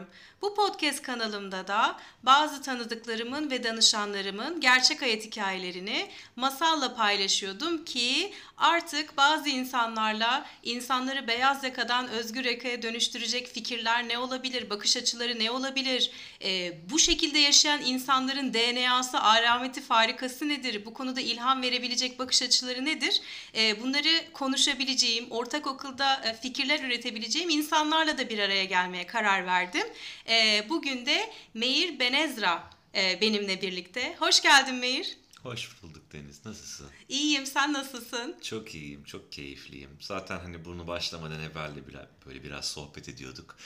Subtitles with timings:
[0.00, 0.14] dönüşmek isteyenlere hizmet ediyorum.
[0.39, 0.39] Bu
[0.70, 9.48] podcast kanalımda da bazı tanıdıklarımın ve danışanlarımın gerçek hayat hikayelerini masalla paylaşıyordum ki artık bazı
[9.48, 16.10] insanlarla insanları beyaz yakadan özgür yakaya dönüştürecek fikirler ne olabilir, bakış açıları ne olabilir,
[16.44, 22.84] e, bu şekilde yaşayan insanların DNA'sı, alameti, farikası nedir, bu konuda ilham verebilecek bakış açıları
[22.84, 23.20] nedir,
[23.54, 29.86] e, bunları konuşabileceğim, ortak okulda e, fikirler üretebileceğim insanlarla da bir araya gelmeye karar verdim.
[30.28, 34.16] E, bugün de Meir Benezra e, benimle birlikte.
[34.18, 35.16] Hoş geldin Meir.
[35.42, 36.46] Hoş bulduk Deniz.
[36.46, 36.86] Nasılsın?
[37.08, 37.46] İyiyim.
[37.46, 38.36] Sen nasılsın?
[38.42, 39.04] Çok iyiyim.
[39.04, 39.90] Çok keyifliyim.
[40.00, 43.56] Zaten hani bunu başlamadan evvel de böyle biraz sohbet ediyorduk.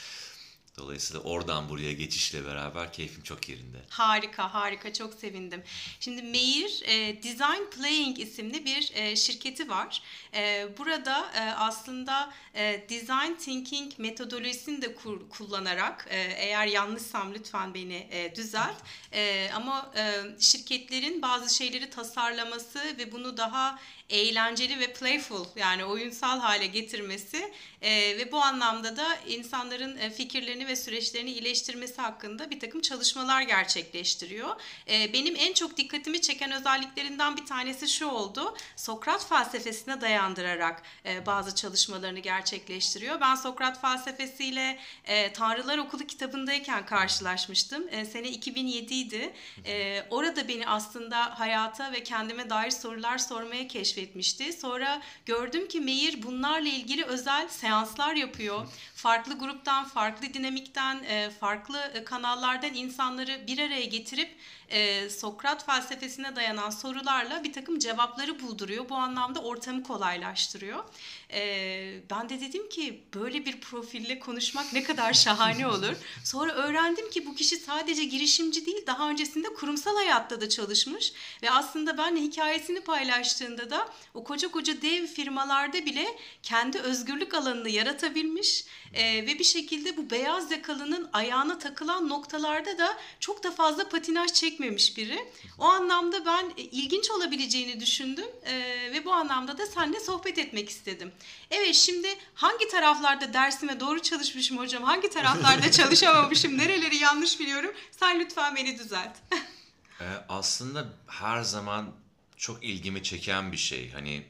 [0.78, 3.78] Dolayısıyla oradan buraya geçişle beraber keyfim çok yerinde.
[3.88, 4.92] Harika, harika.
[4.92, 5.62] Çok sevindim.
[6.00, 10.02] Şimdi Meir e, Design Playing isimli bir e, şirketi var.
[10.34, 17.74] E, burada e, aslında e, Design Thinking metodolojisini de kur, kullanarak, e, eğer yanlışsam lütfen
[17.74, 18.76] beni e, düzelt.
[19.12, 23.78] E, ama e, şirketlerin bazı şeyleri tasarlaması ve bunu daha
[24.10, 27.52] eğlenceli ve playful yani oyunsal hale getirmesi
[27.82, 33.42] e, ve bu anlamda da insanların e, fikirlerini ve süreçlerini iyileştirmesi hakkında bir takım çalışmalar
[33.42, 34.56] gerçekleştiriyor.
[34.88, 38.56] E, benim en çok dikkatimi çeken özelliklerinden bir tanesi şu oldu.
[38.76, 43.20] Sokrat felsefesine dayandırarak e, bazı çalışmalarını gerçekleştiriyor.
[43.20, 47.88] Ben Sokrat felsefesiyle e, Tanrılar Okulu kitabındayken karşılaşmıştım.
[47.90, 49.32] E, sene 2007 idi.
[49.66, 54.52] E, orada beni aslında hayata ve kendime dair sorular sormaya keşfetmişti.
[54.52, 58.66] Sonra gördüm ki Meir bunlarla ilgili özel seanslar yapıyor.
[58.94, 64.36] Farklı gruptan, farklı dinamikten, e, farklı e, kanallardan insanları bir araya getirip
[64.68, 68.88] e, Sokrat felsefesine dayanan sorularla bir takım cevapları bulduruyor.
[68.88, 70.84] Bu anlamda ortamı kolaylaştırıyor.
[71.32, 75.94] E, ben de dedim ki böyle bir profille konuşmak ne kadar şahane olur.
[76.24, 81.50] Sonra öğrendim ki bu kişi sadece girişimci değil daha öncesinde kurumsal hayatta da çalışmış ve
[81.50, 86.06] aslında ben hikayesini paylaştığında da o koca koca dev firmalarda bile
[86.42, 88.64] kendi özgürlük alanını yaratabilmiş
[88.94, 94.32] e, ve bir şekilde bu beyaz yakalının ayağına takılan noktalarda da çok da fazla patinaj
[94.32, 95.32] çekmemiş biri.
[95.58, 98.54] O anlamda ben e, ilginç olabileceğini düşündüm e,
[98.92, 101.12] ve bu anlamda da seninle sohbet etmek istedim.
[101.50, 108.20] Evet şimdi hangi taraflarda dersime doğru çalışmışım hocam, hangi taraflarda çalışamamışım, nereleri yanlış biliyorum sen
[108.20, 109.16] lütfen beni düzelt.
[110.00, 111.92] ee, aslında her zaman
[112.36, 113.92] çok ilgimi çeken bir şey.
[113.92, 114.26] Hani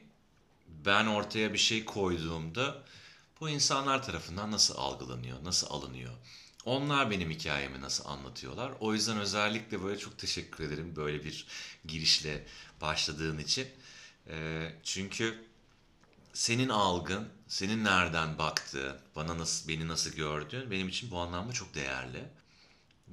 [0.67, 2.83] ben ortaya bir şey koyduğumda
[3.41, 6.13] bu insanlar tarafından nasıl algılanıyor, nasıl alınıyor?
[6.65, 8.73] Onlar benim hikayemi nasıl anlatıyorlar?
[8.79, 11.47] O yüzden özellikle böyle çok teşekkür ederim böyle bir
[11.85, 12.45] girişle
[12.81, 13.67] başladığın için.
[14.29, 15.45] E, çünkü
[16.33, 21.75] senin algın, senin nereden baktığın, bana nasıl, beni nasıl gördüğün benim için bu anlamda çok
[21.75, 22.23] değerli.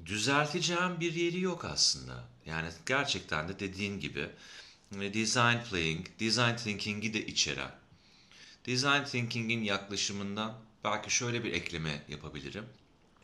[0.06, 2.24] Düzelteceğim bir yeri yok aslında.
[2.46, 4.30] Yani gerçekten de dediğin gibi
[4.92, 7.81] design playing, design thinking'i de içeren.
[8.66, 12.64] Design thinking'in yaklaşımından belki şöyle bir ekleme yapabilirim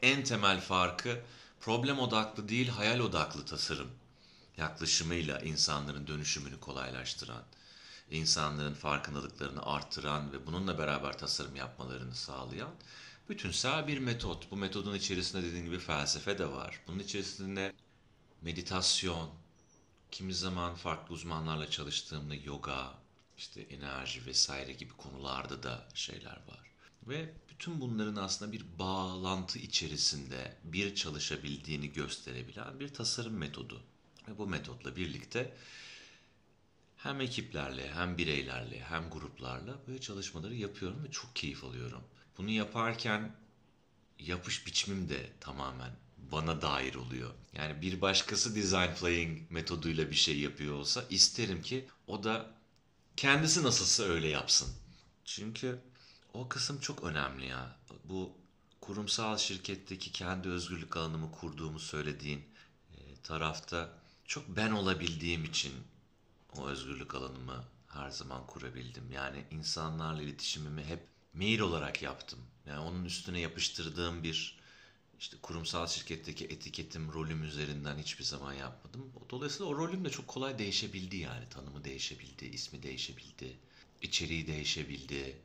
[0.02, 1.20] en temel farkı
[1.60, 3.90] problem odaklı değil hayal odaklı tasarım
[4.56, 7.42] yaklaşımıyla insanların dönüşümünü kolaylaştıran,
[8.10, 12.70] insanların farkındalıklarını arttıran ve bununla beraber tasarım yapmalarını sağlayan
[13.28, 14.50] bütünsel bir metot.
[14.50, 16.80] Bu metodun içerisinde dediğim gibi felsefe de var.
[16.86, 17.72] Bunun içerisinde
[18.42, 19.30] meditasyon,
[20.10, 22.94] kimi zaman farklı uzmanlarla çalıştığımda yoga,
[23.38, 26.70] işte enerji vesaire gibi konularda da şeyler var.
[27.02, 33.82] Ve bütün bunların aslında bir bağlantı içerisinde bir çalışabildiğini gösterebilen bir tasarım metodu.
[34.28, 35.54] Ve bu metotla birlikte
[36.96, 42.02] hem ekiplerle, hem bireylerle, hem gruplarla böyle çalışmaları yapıyorum ve çok keyif alıyorum.
[42.38, 43.36] Bunu yaparken
[44.18, 45.90] yapış biçimim de tamamen
[46.32, 47.30] bana dair oluyor.
[47.52, 52.57] Yani bir başkası design playing metoduyla bir şey yapıyor olsa isterim ki o da
[53.18, 54.68] kendisi nasılsa öyle yapsın.
[55.24, 55.78] Çünkü
[56.34, 57.76] o kısım çok önemli ya.
[58.04, 58.32] Bu
[58.80, 62.44] kurumsal şirketteki kendi özgürlük alanımı kurduğumu söylediğin
[62.96, 63.92] e, tarafta
[64.24, 65.72] çok ben olabildiğim için
[66.56, 69.12] o özgürlük alanımı her zaman kurabildim.
[69.12, 72.38] Yani insanlarla iletişimimi hep mail olarak yaptım.
[72.66, 74.57] Yani onun üstüne yapıştırdığım bir
[75.20, 79.12] işte kurumsal şirketteki etiketim, rolüm üzerinden hiçbir zaman yapmadım.
[79.30, 81.48] Dolayısıyla o rolüm de çok kolay değişebildi yani.
[81.48, 83.56] Tanımı değişebildi, ismi değişebildi,
[84.02, 85.38] içeriği değişebildi.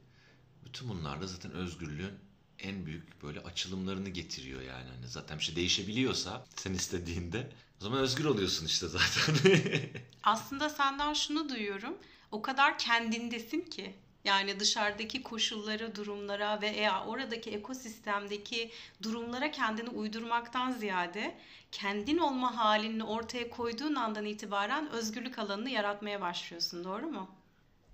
[0.65, 2.13] Bütün bunlar da zaten özgürlüğün
[2.59, 4.89] en büyük böyle açılımlarını getiriyor yani.
[4.89, 9.35] Hani zaten bir şey değişebiliyorsa sen istediğinde o zaman özgür oluyorsun işte zaten.
[10.23, 11.97] Aslında senden şunu duyuyorum.
[12.31, 13.95] O kadar kendindesin ki.
[14.23, 18.71] Yani dışarıdaki koşullara, durumlara ve oradaki ekosistemdeki
[19.03, 21.37] durumlara kendini uydurmaktan ziyade
[21.71, 26.83] kendin olma halini ortaya koyduğun andan itibaren özgürlük alanını yaratmaya başlıyorsun.
[26.83, 27.29] Doğru mu?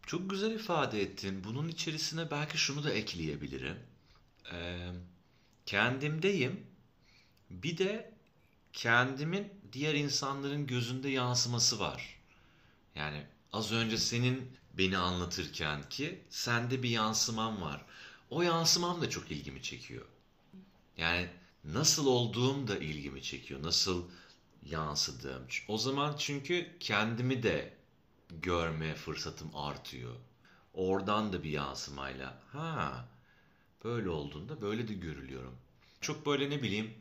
[0.06, 1.44] Çok güzel ifade ettin.
[1.44, 3.78] Bunun içerisine belki şunu da ekleyebilirim.
[4.54, 4.90] Ee,
[5.66, 6.68] kendimdeyim.
[7.50, 8.14] Bir de
[8.74, 12.20] kendimin diğer insanların gözünde yansıması var.
[12.96, 13.24] Yani
[13.54, 17.86] az önce senin beni anlatırken ki sende bir yansımam var.
[18.30, 20.06] O yansımam da çok ilgimi çekiyor.
[20.98, 21.30] Yani
[21.64, 23.64] nasıl olduğum da ilgimi çekiyor.
[23.64, 24.04] Nasıl
[24.66, 25.48] yansıdığım.
[25.68, 27.74] O zaman çünkü kendimi de
[28.30, 30.16] görme fırsatım artıyor.
[30.74, 33.06] Oradan da bir yansımayla ha
[33.84, 35.56] böyle olduğunda böyle de görülüyorum.
[36.02, 36.94] Çok böyle ne bileyim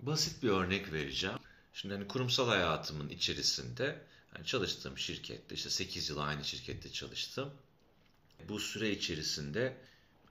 [0.00, 1.38] basit bir örnek vereceğim.
[1.72, 4.02] Şimdi hani kurumsal hayatımın içerisinde
[4.36, 7.50] hani çalıştığım şirkette işte 8 yıl aynı şirkette çalıştım.
[8.48, 9.76] Bu süre içerisinde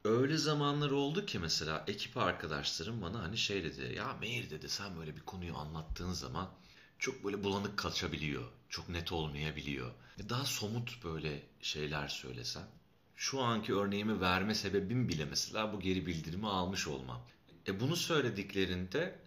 [0.04, 3.94] öyle zamanlar oldu ki mesela ekip arkadaşlarım bana hani şey dedi.
[3.98, 6.52] Ya Meir dedi sen böyle bir konuyu anlattığın zaman
[7.00, 8.44] çok böyle bulanık kaçabiliyor.
[8.70, 9.92] Çok net olmayabiliyor.
[10.30, 12.68] Daha somut böyle şeyler söylesem.
[13.16, 17.22] Şu anki örneğimi verme sebebim bile mesela bu geri bildirimi almış olmam.
[17.68, 19.20] E bunu söylediklerinde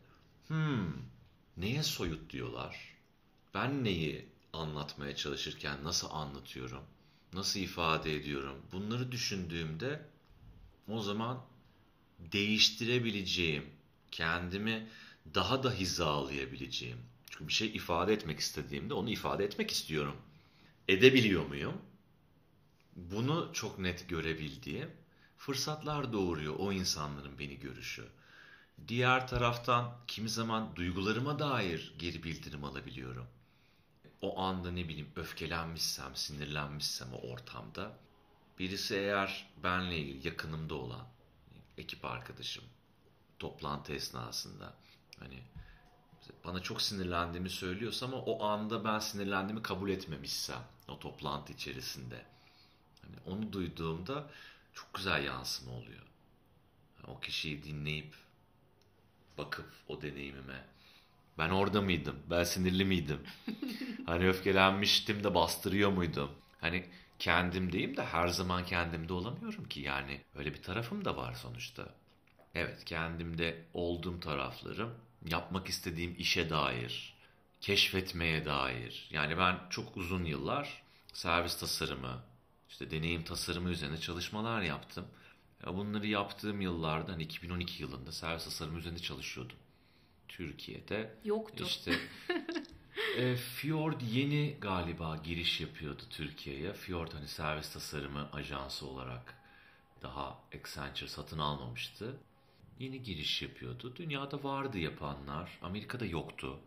[0.48, 0.92] hmm
[1.56, 2.98] neye soyut diyorlar?
[3.54, 6.84] Ben neyi anlatmaya çalışırken nasıl anlatıyorum?
[7.32, 8.56] Nasıl ifade ediyorum?
[8.72, 10.02] Bunları düşündüğümde
[10.88, 11.44] o zaman
[12.18, 13.66] değiştirebileceğim,
[14.10, 14.88] kendimi
[15.34, 16.98] daha da hizalayabileceğim.
[17.30, 20.16] Çünkü bir şey ifade etmek istediğimde onu ifade etmek istiyorum.
[20.88, 21.74] Edebiliyor muyum?
[22.96, 24.90] Bunu çok net görebildiğim
[25.36, 28.04] fırsatlar doğuruyor o insanların beni görüşü.
[28.88, 33.26] Diğer taraftan kimi zaman duygularıma dair geri bildirim alabiliyorum.
[34.22, 37.92] O anda ne bileyim öfkelenmişsem, sinirlenmişsem o ortamda
[38.58, 41.06] birisi eğer benle ilgili yakınımda olan
[41.78, 42.64] ekip arkadaşım
[43.38, 44.74] toplantı esnasında
[45.18, 45.42] hani
[46.44, 52.26] bana çok sinirlendiğimi söylüyorsa ama o anda ben sinirlendiğimi kabul etmemişsem o toplantı içerisinde
[53.02, 54.30] hani onu duyduğumda
[54.74, 56.02] çok güzel yansıma oluyor.
[57.06, 58.14] O kişiyi dinleyip
[59.38, 60.64] bakıp o deneyimime
[61.38, 62.16] ben orada mıydım?
[62.30, 63.20] Ben sinirli miydim?
[64.06, 66.30] hani öfkelenmiştim de bastırıyor muydum?
[66.60, 66.84] Hani
[67.18, 71.88] kendimdeyim de her zaman kendimde olamıyorum ki yani öyle bir tarafım da var sonuçta.
[72.54, 74.94] Evet kendimde olduğum taraflarım
[75.26, 77.14] yapmak istediğim işe dair,
[77.60, 79.08] keşfetmeye dair.
[79.10, 80.82] Yani ben çok uzun yıllar
[81.12, 82.22] servis tasarımı,
[82.68, 85.06] işte deneyim tasarımı üzerine çalışmalar yaptım.
[85.66, 89.56] Ya bunları yaptığım yıllarda hani 2012 yılında servis tasarımı üzerinde çalışıyordum.
[90.28, 91.14] Türkiye'de.
[91.24, 91.64] Yoktu.
[91.66, 91.92] İşte
[93.18, 96.72] e, Fjord yeni galiba giriş yapıyordu Türkiye'ye.
[96.72, 99.34] Fjord hani servis tasarımı ajansı olarak
[100.02, 102.16] daha Accenture satın almamıştı.
[102.78, 103.96] Yeni giriş yapıyordu.
[103.96, 105.58] Dünyada vardı yapanlar.
[105.62, 106.60] Amerika'da yoktu.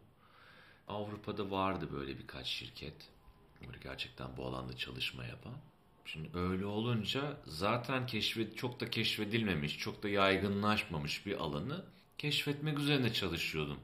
[0.88, 3.10] Avrupa'da vardı böyle birkaç şirket.
[3.68, 5.54] Böyle gerçekten bu alanda çalışma yapan.
[6.06, 11.86] Şimdi öyle olunca zaten keşfet çok da keşfedilmemiş, çok da yaygınlaşmamış bir alanı
[12.22, 13.80] keşfetmek üzerine çalışıyordum.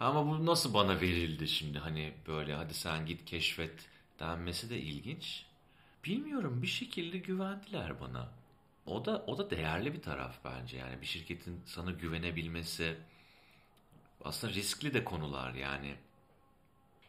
[0.00, 3.88] Ama bu nasıl bana verildi şimdi hani böyle hadi sen git keşfet
[4.20, 5.46] denmesi de ilginç.
[6.04, 8.28] Bilmiyorum bir şekilde güvendiler bana.
[8.86, 10.76] O da o da değerli bir taraf bence.
[10.76, 12.96] Yani bir şirketin sana güvenebilmesi
[14.24, 15.94] aslında riskli de konular yani.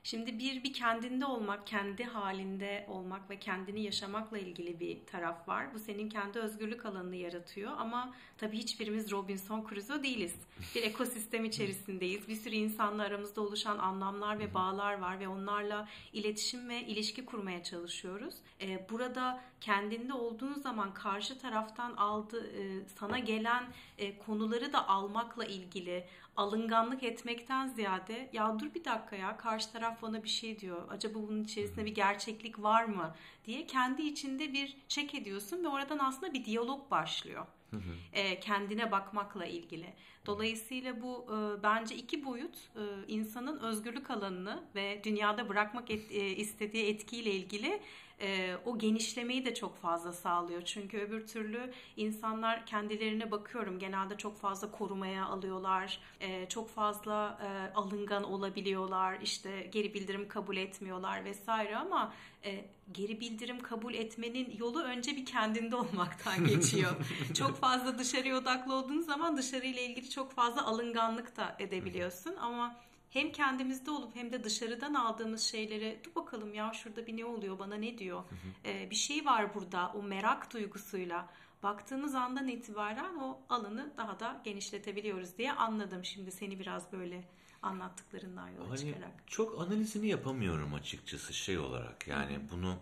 [0.08, 5.74] Şimdi bir bir kendinde olmak, kendi halinde olmak ve kendini yaşamakla ilgili bir taraf var.
[5.74, 10.36] Bu senin kendi özgürlük alanını yaratıyor ama tabii hiçbirimiz Robinson Crusoe değiliz.
[10.76, 12.28] Bir ekosistem içerisindeyiz.
[12.28, 17.64] Bir sürü insanla aramızda oluşan anlamlar ve bağlar var ve onlarla iletişim ve ilişki kurmaya
[17.64, 18.36] çalışıyoruz.
[18.62, 23.64] Ee, burada kendinde olduğun zaman karşı taraftan aldı e, sana gelen
[23.98, 26.06] e, konuları da almakla ilgili
[26.38, 30.82] alınganlık etmekten ziyade ya dur bir dakika ya karşı taraf bana bir şey diyor.
[30.90, 33.16] Acaba bunun içerisinde bir gerçeklik var mı
[33.46, 37.46] diye kendi içinde bir çek ediyorsun ve oradan aslında bir diyalog başlıyor.
[37.72, 37.94] Hı hı.
[38.14, 39.94] E, kendine bakmakla ilgili.
[40.28, 46.30] Dolayısıyla bu e, bence iki boyut e, insanın özgürlük alanını ve dünyada bırakmak et, e,
[46.30, 47.82] istediği etkiyle ilgili
[48.22, 50.62] e, o genişlemeyi de çok fazla sağlıyor.
[50.62, 57.76] Çünkü öbür türlü insanlar kendilerine bakıyorum genelde çok fazla korumaya alıyorlar, e, çok fazla e,
[57.76, 62.14] alıngan olabiliyorlar, işte geri bildirim kabul etmiyorlar vesaire ama
[62.46, 66.92] e, geri bildirim kabul etmenin yolu önce bir kendinde olmaktan geçiyor.
[67.34, 72.36] çok fazla dışarıya odaklı olduğun zaman dışarıyla ilgili çok fazla alınganlık da edebiliyorsun.
[72.36, 72.76] Ama
[73.10, 77.60] hem kendimizde olup hem de dışarıdan aldığımız şeylere dur bakalım ya şurada bir ne oluyor
[77.60, 78.24] bana ne diyor?
[78.66, 81.30] Ee, bir şey var burada o merak duygusuyla
[81.64, 86.06] baktığımız andan itibaren o alanı daha da genişletebiliyoruz diye anladım.
[86.06, 87.24] Şimdi seni biraz böyle
[87.62, 89.12] anlattıklarından yola Hani çıkarak.
[89.28, 92.08] çok analizini yapamıyorum açıkçası şey olarak.
[92.08, 92.76] Yani bunu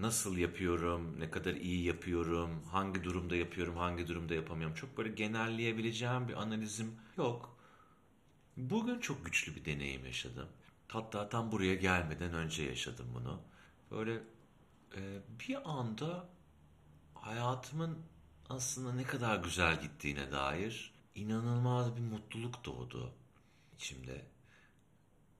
[0.00, 4.74] nasıl yapıyorum, ne kadar iyi yapıyorum, hangi durumda yapıyorum, hangi durumda yapamıyorum.
[4.76, 7.56] Çok böyle genelleyebileceğim bir analizim yok.
[8.56, 10.48] Bugün çok güçlü bir deneyim yaşadım.
[10.88, 13.40] Hatta tam buraya gelmeden önce yaşadım bunu.
[13.90, 14.14] Böyle
[14.96, 16.28] e, bir anda
[17.14, 17.98] hayatımın
[18.48, 23.12] aslında ne kadar güzel gittiğine dair inanılmaz bir mutluluk doğdu
[23.74, 24.24] içimde.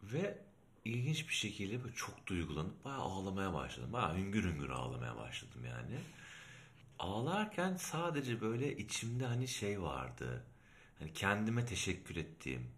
[0.03, 0.39] Ve
[0.85, 3.93] ilginç bir şekilde böyle çok duygulanıp bayağı ağlamaya başladım.
[3.93, 5.99] Bayağı hüngür hüngür ağlamaya başladım yani.
[6.99, 10.45] Ağlarken sadece böyle içimde hani şey vardı.
[10.99, 12.71] Hani kendime teşekkür ettiğim.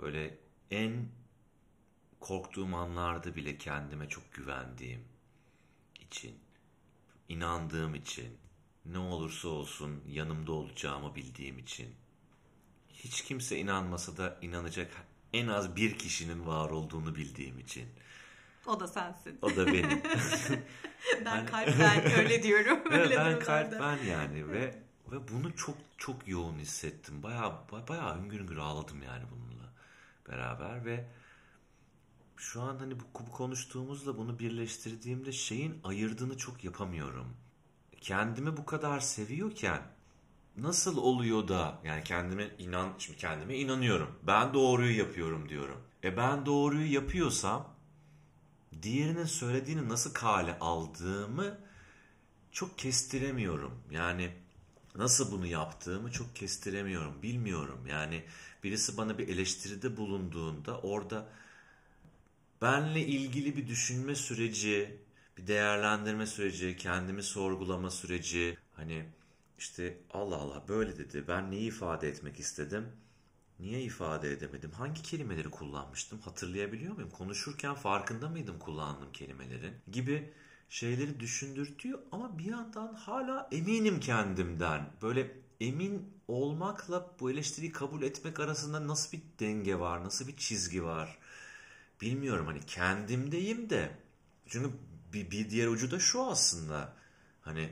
[0.00, 0.38] Böyle
[0.70, 1.08] en
[2.20, 5.04] korktuğum anlarda bile kendime çok güvendiğim
[6.00, 6.38] için,
[7.28, 8.38] inandığım için,
[8.84, 11.94] ne olursa olsun yanımda olacağımı bildiğim için.
[12.92, 14.92] Hiç kimse inanmasa da inanacak
[15.32, 17.88] en az bir kişinin var olduğunu bildiğim için.
[18.66, 19.38] O da sensin.
[19.42, 20.02] O da benim.
[21.24, 22.78] ben kalp ben öyle diyorum.
[22.90, 24.82] Evet, öyle ben kalp ben yani ve
[25.12, 27.22] ve bunu çok çok yoğun hissettim.
[27.22, 29.72] Bayağı ba- bayağı hüngür hüngür ağladım yani bununla
[30.28, 31.06] beraber ve
[32.36, 37.36] şu an hani bu, bu konuştuğumuzla bunu birleştirdiğimde şeyin ayırdığını çok yapamıyorum.
[38.00, 39.82] Kendimi bu kadar seviyorken
[40.56, 44.18] nasıl oluyor da yani kendime inan şimdi kendime inanıyorum.
[44.22, 45.80] Ben doğruyu yapıyorum diyorum.
[46.04, 47.68] E ben doğruyu yapıyorsam
[48.82, 51.58] diğerinin söylediğini nasıl kale aldığımı
[52.52, 53.72] çok kestiremiyorum.
[53.90, 54.30] Yani
[54.94, 57.22] nasıl bunu yaptığımı çok kestiremiyorum.
[57.22, 57.86] Bilmiyorum.
[57.90, 58.24] Yani
[58.64, 61.26] birisi bana bir eleştiride bulunduğunda orada
[62.62, 64.98] benle ilgili bir düşünme süreci,
[65.38, 68.58] bir değerlendirme süreci, kendimi sorgulama süreci.
[68.76, 69.04] Hani
[69.60, 71.24] işte Allah Allah böyle dedi.
[71.28, 72.88] Ben neyi ifade etmek istedim?
[73.58, 74.70] Niye ifade edemedim?
[74.70, 76.20] Hangi kelimeleri kullanmıştım?
[76.20, 77.10] Hatırlayabiliyor muyum?
[77.10, 79.74] Konuşurken farkında mıydım kullandığım kelimelerin?
[79.92, 80.32] Gibi
[80.68, 84.92] şeyleri düşündürtüyor ama bir yandan hala eminim kendimden.
[85.02, 90.04] Böyle emin olmakla bu eleştiriyi kabul etmek arasında nasıl bir denge var?
[90.04, 91.18] Nasıl bir çizgi var?
[92.00, 93.90] Bilmiyorum hani kendimdeyim de.
[94.46, 94.70] Çünkü
[95.12, 96.92] bir, bir diğer ucu da şu aslında.
[97.40, 97.70] Hani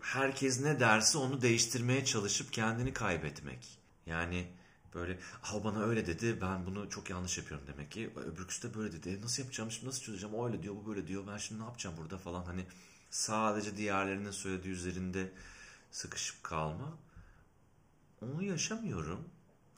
[0.00, 3.78] herkes ne derse onu değiştirmeye çalışıp kendini kaybetmek.
[4.06, 4.46] Yani
[4.94, 8.10] böyle ha bana öyle dedi ben bunu çok yanlış yapıyorum demek ki.
[8.16, 9.08] Öbürküsü de böyle dedi.
[9.08, 10.34] E, nasıl yapacağım şimdi nasıl çözeceğim?
[10.34, 11.26] O öyle diyor bu böyle diyor.
[11.26, 12.64] Ben şimdi ne yapacağım burada falan hani
[13.10, 15.32] sadece diğerlerinin söylediği üzerinde
[15.90, 16.98] sıkışıp kalma.
[18.22, 19.28] Onu yaşamıyorum.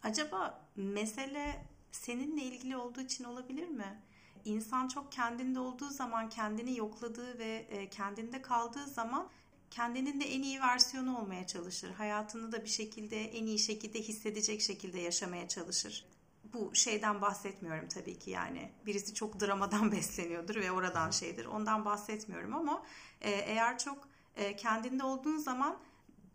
[0.02, 4.02] Acaba mesele seninle ilgili olduğu için olabilir mi?
[4.44, 9.28] İnsan çok kendinde olduğu zaman, kendini yokladığı ve e, kendinde kaldığı zaman
[9.72, 11.90] kendinin de en iyi versiyonu olmaya çalışır.
[11.90, 16.06] Hayatını da bir şekilde en iyi şekilde hissedecek şekilde yaşamaya çalışır.
[16.44, 18.70] Bu şeyden bahsetmiyorum tabii ki yani.
[18.86, 21.44] Birisi çok dramadan besleniyordur ve oradan şeydir.
[21.44, 22.82] Ondan bahsetmiyorum ama
[23.20, 25.78] e, eğer çok e, kendinde olduğun zaman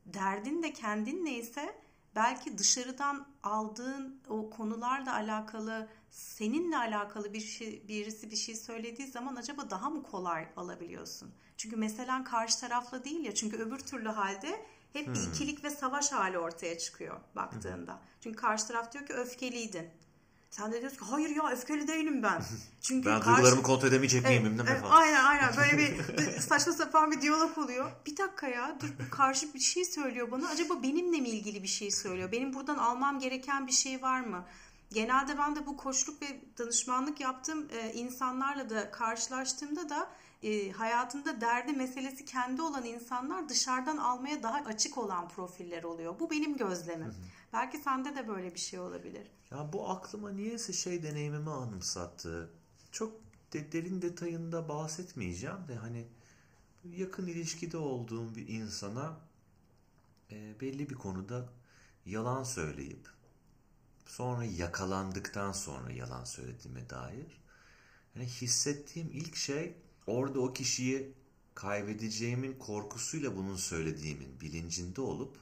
[0.05, 1.75] derdin de kendinle ise
[2.17, 9.35] belki dışarıdan aldığın o konularla alakalı seninle alakalı bir şey, birisi bir şey söylediği zaman
[9.35, 11.31] acaba daha mı kolay alabiliyorsun?
[11.57, 16.11] Çünkü mesela karşı tarafla değil ya çünkü öbür türlü halde hep bir ikilik ve savaş
[16.11, 17.99] hali ortaya çıkıyor baktığında.
[18.21, 19.89] Çünkü karşı taraf diyor ki öfkeliydin.
[20.49, 22.41] Sen de diyorsun ki hayır ya öfkeli değilim ben.
[22.81, 24.45] Çünkü Ben karşı- duygularımı kontrol edemeyecek miyim?
[24.59, 25.01] Evet, evet, falan.
[25.01, 25.77] aynen aynen böyle
[26.17, 27.91] bir saçma sapan bir diyalog oluyor.
[28.05, 30.47] Bir dakika ya dur bu karşı bir şey söylüyor bana.
[30.47, 32.31] Acaba benimle mi ilgili bir şey söylüyor?
[32.31, 34.45] Benim buradan almam gereken bir şey var mı?
[34.93, 40.09] Genelde ben de bu koçluk ve danışmanlık yaptığım insanlarla da karşılaştığımda da
[40.43, 46.19] e, hayatında derdi meselesi kendi olan insanlar dışarıdan almaya daha açık olan profiller oluyor.
[46.19, 47.13] Bu benim gözlemim.
[47.53, 49.27] Belki sende de böyle bir şey olabilir.
[49.51, 52.49] Ya bu aklıma niyeyse şey deneyimimi anımsattı.
[52.91, 53.13] Çok
[53.53, 56.07] de- derin detayında bahsetmeyeceğim de hani
[56.95, 59.17] yakın ilişkide olduğum bir insana
[60.31, 61.49] e, belli bir konuda
[62.05, 63.09] yalan söyleyip
[64.05, 67.41] sonra yakalandıktan sonra yalan söylediğime dair
[68.13, 69.75] hani hissettiğim ilk şey
[70.07, 71.13] orada o kişiyi
[71.55, 75.37] kaybedeceğimin korkusuyla bunun söylediğimin bilincinde olup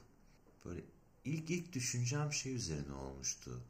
[0.64, 0.80] böyle
[1.24, 3.62] ilk ilk düşüneceğim şey üzerine olmuştu.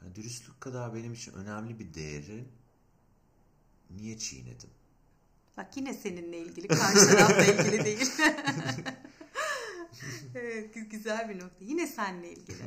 [0.00, 2.44] Hani dürüstlük kadar benim için önemli bir değeri
[3.90, 4.70] niye çiğnedim?
[5.56, 8.10] Bak yine seninle ilgili, karşı tarafla ilgili değil.
[10.34, 11.64] evet, gü- güzel bir nokta.
[11.64, 12.62] Yine seninle ilgili.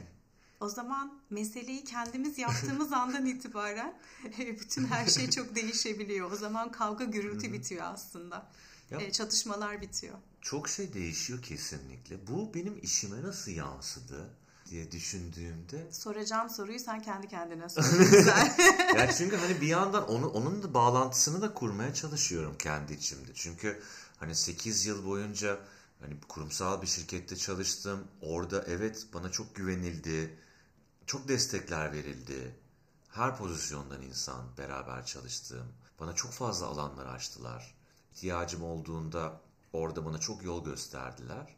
[0.63, 3.93] O zaman meseleyi kendimiz yaptığımız andan itibaren
[4.39, 6.31] bütün her şey çok değişebiliyor.
[6.31, 8.51] O zaman kavga gürültü bitiyor aslında.
[8.91, 10.15] Ya, Çatışmalar bitiyor.
[10.41, 12.27] Çok şey değişiyor kesinlikle.
[12.27, 14.29] Bu benim işime nasıl yansıdı?
[14.69, 17.83] diye düşündüğümde soracağım soruyu sen kendi kendine sor.
[18.97, 23.31] yani çünkü hani bir yandan onu onun da bağlantısını da kurmaya çalışıyorum kendi içimde.
[23.35, 23.81] Çünkü
[24.17, 25.59] hani 8 yıl boyunca
[25.99, 28.07] hani kurumsal bir şirkette çalıştım.
[28.21, 30.37] Orada evet bana çok güvenildi.
[31.05, 32.55] Çok destekler verildi.
[33.09, 35.67] Her pozisyondan insan beraber çalıştığım.
[35.99, 37.75] Bana çok fazla alanlar açtılar.
[38.13, 39.41] İhtiyacım olduğunda
[39.73, 41.55] orada bana çok yol gösterdiler.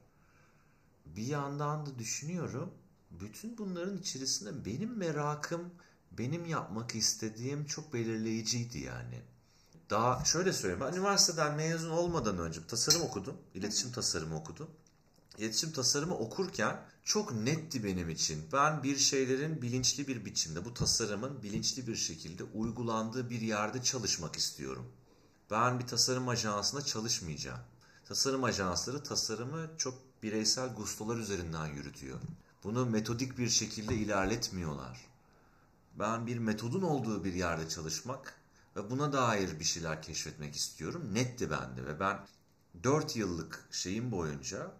[1.05, 2.73] Bir yandan da düşünüyorum
[3.11, 5.73] bütün bunların içerisinde benim merakım,
[6.11, 9.21] benim yapmak istediğim çok belirleyiciydi yani.
[9.89, 10.83] Daha şöyle söyleyeyim.
[10.87, 13.37] Ben üniversiteden mezun olmadan önce tasarım okudum.
[13.53, 14.69] İletişim tasarımı okudum.
[15.37, 18.43] İletişim tasarımı okurken çok netti benim için.
[18.53, 24.35] Ben bir şeylerin bilinçli bir biçimde, bu tasarımın bilinçli bir şekilde uygulandığı bir yerde çalışmak
[24.35, 24.91] istiyorum.
[25.51, 27.59] Ben bir tasarım ajansında çalışmayacağım.
[28.05, 32.19] Tasarım ajansları tasarımı çok bireysel gustolar üzerinden yürütüyor.
[32.63, 35.05] Bunu metodik bir şekilde ilerletmiyorlar.
[35.99, 38.41] Ben bir metodun olduğu bir yerde çalışmak
[38.75, 41.13] ve buna dair bir şeyler keşfetmek istiyorum.
[41.13, 42.27] Netti bende ve ben
[42.83, 44.71] 4 yıllık şeyim boyunca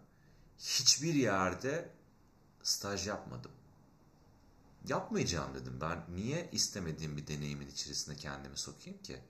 [0.58, 1.90] hiçbir yerde
[2.62, 3.50] staj yapmadım.
[4.88, 5.78] Yapmayacağım dedim.
[5.80, 9.20] Ben niye istemediğim bir deneyimin içerisine kendimi sokayım ki?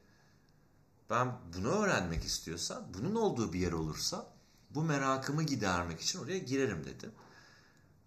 [1.10, 4.32] Ben bunu öğrenmek istiyorsam, bunun olduğu bir yer olursa
[4.70, 7.12] bu merakımı gidermek için oraya girerim dedim.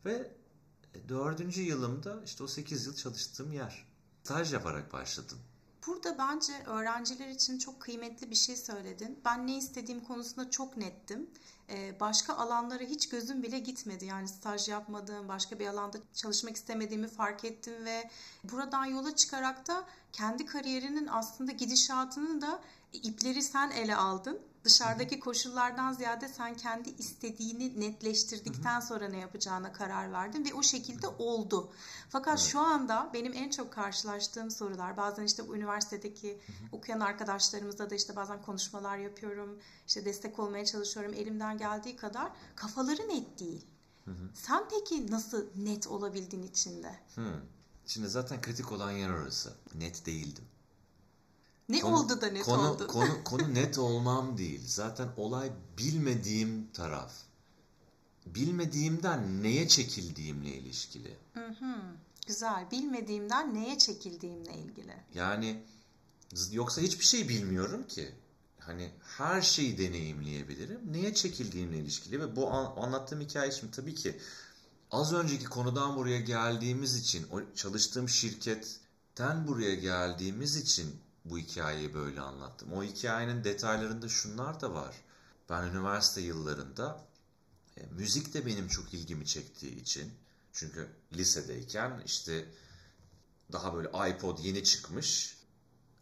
[0.05, 0.31] Ve
[1.09, 3.87] dördüncü yılımda işte o sekiz yıl çalıştığım yer.
[4.23, 5.37] Staj yaparak başladım.
[5.87, 9.19] Burada bence öğrenciler için çok kıymetli bir şey söyledin.
[9.25, 11.29] Ben ne istediğim konusunda çok nettim.
[11.69, 14.05] Ee, başka alanlara hiç gözüm bile gitmedi.
[14.05, 18.09] Yani staj yapmadığım, başka bir alanda çalışmak istemediğimi fark ettim ve
[18.43, 22.59] buradan yola çıkarak da kendi kariyerinin aslında gidişatını da
[22.93, 30.11] ipleri sen ele aldın dışarıdaki koşullardan ziyade sen kendi istediğini netleştirdikten sonra ne yapacağına karar
[30.11, 31.71] verdin ve o şekilde oldu.
[32.09, 36.39] Fakat şu anda benim en çok karşılaştığım sorular bazen işte bu üniversitedeki
[36.71, 39.59] okuyan arkadaşlarımızla da işte bazen konuşmalar yapıyorum.
[39.87, 43.65] işte destek olmaya çalışıyorum elimden geldiği kadar kafaları net değil.
[44.33, 46.95] Sen peki nasıl net olabildin içinde?
[47.85, 49.53] Şimdi zaten kritik olan yer orası.
[49.75, 50.45] Net değildim.
[51.69, 52.87] Ne konu, oldu da net konu, oldu?
[52.87, 54.61] Konu, konu net olmam değil.
[54.65, 57.13] Zaten olay bilmediğim taraf.
[58.25, 61.17] Bilmediğimden neye çekildiğimle ilişkili.
[61.33, 61.75] Hı hı.
[62.27, 62.71] Güzel.
[62.71, 64.93] Bilmediğimden neye çekildiğimle ilgili.
[65.13, 65.63] Yani
[66.51, 68.11] yoksa hiçbir şey bilmiyorum ki.
[68.59, 70.93] Hani her şeyi deneyimleyebilirim.
[70.93, 74.19] Neye çekildiğimle ilişkili ve bu anlattığım hikaye şimdi tabii ki
[74.91, 80.95] az önceki konudan buraya geldiğimiz için, o çalıştığım şirketten buraya geldiğimiz için
[81.29, 82.73] bu hikayeyi böyle anlattım.
[82.73, 84.95] O hikayenin detaylarında şunlar da var.
[85.49, 87.05] Ben üniversite yıllarında
[87.77, 90.13] e, müzik de benim çok ilgimi çektiği için
[90.53, 92.45] çünkü lisedeyken işte
[93.51, 95.39] daha böyle iPod yeni çıkmış.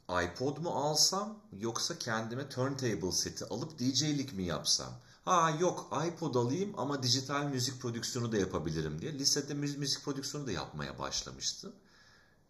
[0.10, 4.94] iPod mu alsam yoksa kendime turntable seti alıp DJ'lik mi yapsam?
[5.26, 9.14] Ha yok iPod alayım ama dijital müzik prodüksiyonu da yapabilirim diye.
[9.14, 11.74] Lisede müzik prodüksiyonu da yapmaya başlamıştım.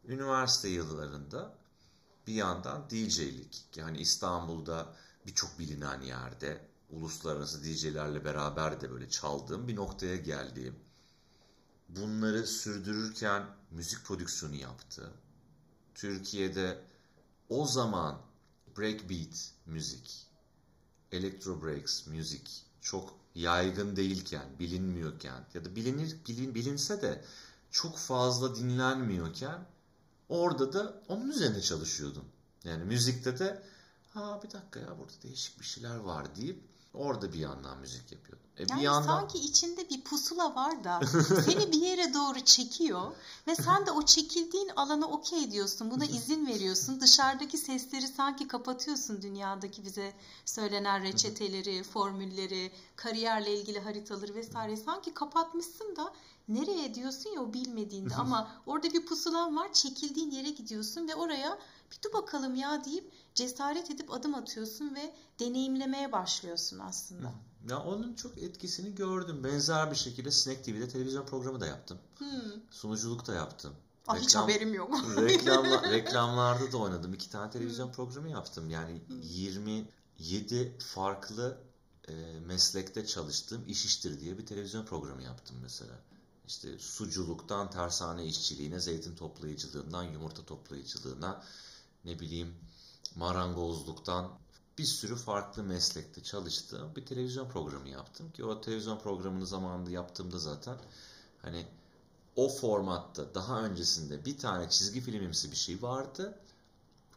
[0.07, 1.55] Üniversite yıllarında
[2.27, 3.65] bir yandan DJ'lik.
[3.75, 4.93] Yani İstanbul'da
[5.25, 10.75] birçok bilinen yerde uluslararası DJ'lerle beraber de böyle çaldığım bir noktaya geldiğim.
[11.89, 15.11] Bunları sürdürürken müzik prodüksiyonu yaptı.
[15.95, 16.83] Türkiye'de
[17.49, 18.21] o zaman
[18.77, 20.27] breakbeat müzik,
[21.11, 27.23] electro breaks müzik çok yaygın değilken, bilinmiyorken ya da bilinir bilin, bilinse de
[27.71, 29.65] çok fazla dinlenmiyorken
[30.29, 32.25] Orada da onun üzerine çalışıyordum.
[32.63, 33.63] Yani müzikte de
[34.13, 38.47] ha bir dakika ya burada değişik bir şeyler var deyip orada bir yandan müzik yapıyordum.
[38.57, 39.07] E yani bir yandan...
[39.07, 40.99] sanki içinde bir pusula var da
[41.45, 43.11] seni bir yere doğru çekiyor
[43.47, 45.91] ve sen de o çekildiğin alana okey diyorsun.
[45.91, 47.01] Buna izin veriyorsun.
[47.01, 50.13] Dışarıdaki sesleri sanki kapatıyorsun dünyadaki bize
[50.45, 54.77] söylenen reçeteleri, formülleri, kariyerle ilgili haritaları vesaire.
[54.77, 56.13] Sanki kapatmışsın da
[56.47, 61.57] nereye diyorsun ya o bilmediğinde ama orada bir pusulan var çekildiğin yere gidiyorsun ve oraya
[61.91, 67.33] bir dur bakalım ya deyip cesaret edip adım atıyorsun ve deneyimlemeye başlıyorsun aslında.
[67.69, 69.43] Ya onun çok etkisini gördüm.
[69.43, 71.97] Benzer bir şekilde Snack TV'de televizyon programı da yaptım.
[72.17, 72.51] Hmm.
[72.71, 73.73] Sunuculuk da yaptım.
[74.07, 74.95] Ah, Reklam, hiç haberim yok.
[75.17, 77.13] reklamla, reklamlarda da oynadım.
[77.13, 77.93] İki tane televizyon hmm.
[77.93, 78.69] programı yaptım.
[78.69, 79.21] Yani hmm.
[79.21, 81.57] 27 farklı
[82.07, 85.93] e, meslekte çalıştığım iş iştir diye bir televizyon programı yaptım mesela.
[86.47, 91.43] işte suculuktan tersane işçiliğine, zeytin toplayıcılığından yumurta toplayıcılığına,
[92.07, 92.55] ne bileyim
[93.15, 94.31] marangozluktan
[94.77, 100.39] bir sürü farklı meslekte çalıştığım bir televizyon programı yaptım ki o televizyon programını zamanında yaptığımda
[100.39, 100.77] zaten
[101.41, 101.65] hani
[102.35, 106.39] o formatta daha öncesinde bir tane çizgi filmimsi bir şey vardı.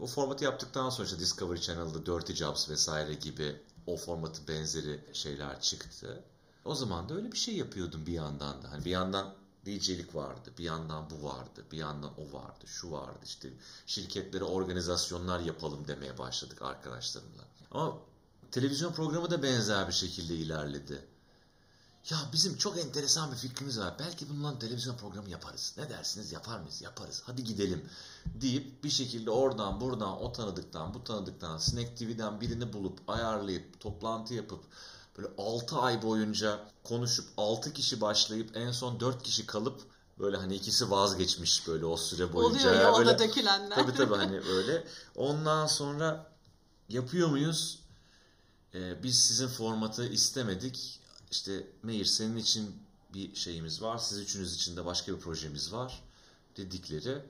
[0.01, 5.61] O formatı yaptıktan sonra işte Discovery Channel'da Dirty Jobs vesaire gibi o formatı benzeri şeyler
[5.61, 6.25] çıktı.
[6.65, 8.71] O zaman da öyle bir şey yapıyordum bir yandan da.
[8.71, 9.35] Hani bir yandan
[9.67, 13.19] DJ'lik vardı, bir yandan bu vardı, bir yandan o vardı, şu vardı.
[13.25, 13.53] İşte
[13.87, 17.43] şirketlere organizasyonlar yapalım demeye başladık arkadaşlarımla.
[17.71, 17.99] Ama
[18.51, 21.05] televizyon programı da benzer bir şekilde ilerledi.
[22.11, 23.95] Ya bizim çok enteresan bir fikrimiz var.
[23.99, 25.75] Belki bundan televizyon programı yaparız.
[25.79, 26.83] Ne dersiniz yapar mıyız?
[26.83, 27.23] Yaparız.
[27.27, 27.85] Hadi gidelim
[28.27, 34.35] deyip bir şekilde oradan buradan o tanıdıktan bu tanıdıktan Snack TV'den birini bulup ayarlayıp toplantı
[34.35, 34.65] yapıp
[35.21, 39.81] böyle 6 ay boyunca konuşup 6 kişi başlayıp en son 4 kişi kalıp
[40.19, 42.71] böyle hani ikisi vazgeçmiş böyle o süre boyunca.
[42.71, 43.77] Oluyor ya böyle, dökülenler.
[43.77, 44.85] Tabii tabii hani öyle.
[45.17, 46.33] Ondan sonra
[46.89, 47.79] yapıyor muyuz?
[48.75, 51.01] Ee, biz sizin formatı istemedik.
[51.31, 52.77] İşte Meir senin için
[53.15, 53.99] bir şeyimiz var.
[53.99, 56.03] Siz üçünüz için de başka bir projemiz var.
[56.57, 57.23] Dedikleri.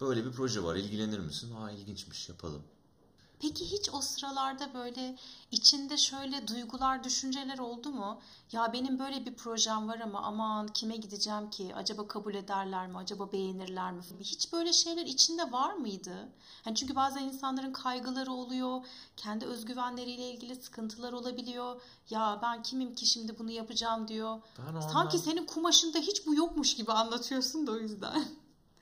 [0.00, 0.76] Böyle bir proje var.
[0.76, 1.54] ilgilenir misin?
[1.54, 2.62] Aa ilginçmiş yapalım.
[3.42, 5.16] Peki hiç o sıralarda böyle
[5.50, 8.20] içinde şöyle duygular, düşünceler oldu mu?
[8.52, 11.74] Ya benim böyle bir projem var ama aman kime gideceğim ki?
[11.74, 12.98] Acaba kabul ederler mi?
[12.98, 14.02] Acaba beğenirler mi?
[14.20, 16.28] Hiç böyle şeyler içinde var mıydı?
[16.66, 21.82] Yani çünkü bazen insanların kaygıları oluyor, kendi özgüvenleriyle ilgili sıkıntılar olabiliyor.
[22.10, 24.40] Ya ben kimim ki şimdi bunu yapacağım diyor.
[24.58, 28.24] Ben o Sanki senin kumaşında hiç bu yokmuş gibi anlatıyorsun da o yüzden.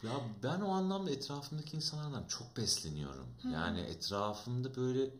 [0.03, 0.11] Ya
[0.43, 3.27] ben o anlamda etrafımdaki insanlardan çok besleniyorum.
[3.53, 5.11] Yani etrafımda böyle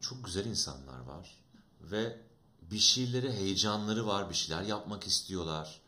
[0.00, 1.44] çok güzel insanlar var
[1.80, 2.20] ve
[2.62, 5.80] bir şeylere heyecanları var, bir şeyler yapmak istiyorlar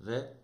[0.00, 0.36] ve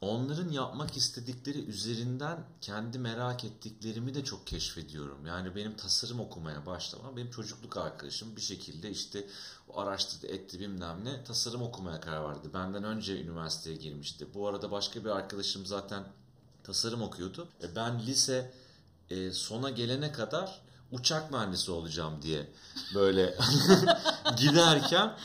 [0.00, 5.26] onların yapmak istedikleri üzerinden kendi merak ettiklerimi de çok keşfediyorum.
[5.26, 9.26] Yani benim tasarım okumaya başlamam benim çocukluk arkadaşım bir şekilde işte
[9.74, 12.48] araştırdı etti bilmem ne tasarım okumaya karar verdi.
[12.54, 14.34] Benden önce üniversiteye girmişti.
[14.34, 16.04] Bu arada başka bir arkadaşım zaten
[16.64, 17.48] tasarım okuyordu.
[17.62, 18.52] E, Ben lise
[19.10, 20.60] e, sona gelene kadar
[20.92, 22.48] uçak mühendisi olacağım diye
[22.94, 23.38] böyle
[24.36, 25.16] giderken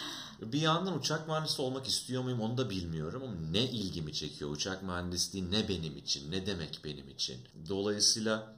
[0.41, 4.83] bir yandan uçak mühendisi olmak istiyor muyum onu da bilmiyorum ama ne ilgimi çekiyor uçak
[4.83, 7.37] mühendisliği ne benim için ne demek benim için.
[7.69, 8.55] Dolayısıyla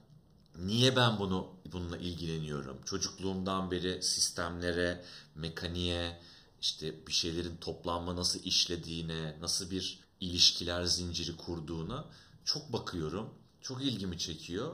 [0.57, 2.81] niye ben bunu bununla ilgileniyorum?
[2.85, 5.03] Çocukluğumdan beri sistemlere,
[5.35, 6.19] mekaniğe,
[6.61, 12.05] işte bir şeylerin toplanma nasıl işlediğine, nasıl bir ilişkiler zinciri kurduğuna
[12.45, 13.33] çok bakıyorum.
[13.61, 14.73] Çok ilgimi çekiyor.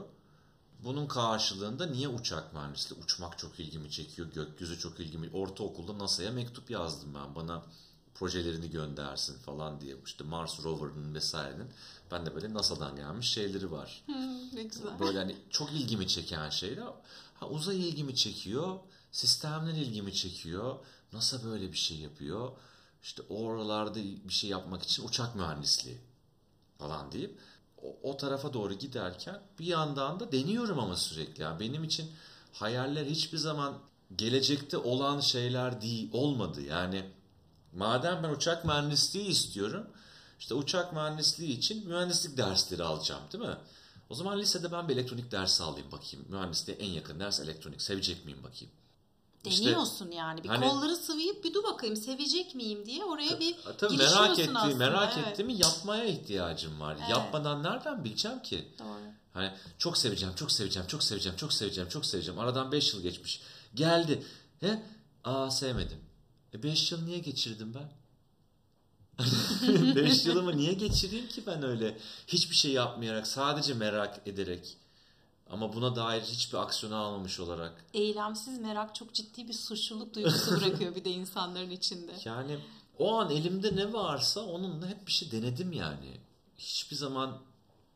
[0.84, 3.02] Bunun karşılığında niye uçak mühendisliği?
[3.02, 4.28] Uçmak çok ilgimi çekiyor.
[4.32, 5.30] Gökyüzü çok ilgimi.
[5.32, 7.34] Ortaokulda NASA'ya mektup yazdım ben.
[7.34, 7.62] Bana
[8.14, 9.96] projelerini göndersin falan diye.
[10.06, 11.70] İşte Mars rover'ının vesairenin.
[12.10, 14.04] Ben de böyle NASA'dan gelmiş şeyleri var.
[14.54, 15.00] ne güzel.
[15.00, 16.86] Böyle hani çok ilgimi çeken şeyler.
[17.34, 18.78] Ha, uzay ilgimi çekiyor.
[19.12, 20.76] Sistemler ilgimi çekiyor.
[21.12, 22.52] NASA böyle bir şey yapıyor.
[23.02, 25.98] İşte oralarda bir şey yapmak için uçak mühendisliği
[26.78, 27.38] falan deyip
[28.02, 31.42] o, tarafa doğru giderken bir yandan da deniyorum ama sürekli.
[31.42, 32.10] Yani benim için
[32.52, 33.78] hayaller hiçbir zaman
[34.16, 36.62] gelecekte olan şeyler değil olmadı.
[36.62, 37.04] Yani
[37.72, 39.86] madem ben uçak mühendisliği istiyorum
[40.40, 43.56] işte uçak mühendisliği için mühendislik dersleri alacağım değil mi?
[44.10, 46.26] O zaman lisede ben bir elektronik dersi alayım bakayım.
[46.28, 47.82] Mühendisliğe en yakın ders elektronik.
[47.82, 48.74] Sevecek miyim bakayım?
[49.44, 50.44] İşte- Deniyorsun yani.
[50.44, 54.56] Bir Hani- kolları sıvayıp bir dur bakayım sevecek miyim diye oraya bir Tabii merak ettiğim,
[54.56, 55.28] aslında, merak evet.
[55.28, 56.96] ettiğimi yapmaya ihtiyacım var.
[57.00, 57.10] Evet.
[57.10, 58.68] Yapmadan nereden bileceğim ki?
[58.78, 59.00] Doğru.
[59.34, 62.40] Hani çok seveceğim, çok seveceğim, çok seveceğim, çok seveceğim, çok seveceğim.
[62.40, 63.40] Aradan 5 yıl geçmiş.
[63.74, 64.22] Geldi.
[64.60, 64.82] He?
[65.24, 65.98] Aa sevmedim.
[66.54, 67.90] E 5 yıl niye geçirdim ben?
[69.94, 71.98] 5 yılımı niye geçireyim ki ben öyle?
[72.26, 74.76] Hiçbir şey yapmayarak, sadece merak ederek.
[75.50, 77.84] Ama buna dair hiçbir aksiyon almamış olarak.
[77.94, 82.12] Eylemsiz merak çok ciddi bir suçluluk duygusu bırakıyor bir de insanların içinde.
[82.24, 82.58] Yani
[82.98, 86.20] o an elimde ne varsa onunla hep bir şey denedim yani.
[86.58, 87.38] Hiçbir zaman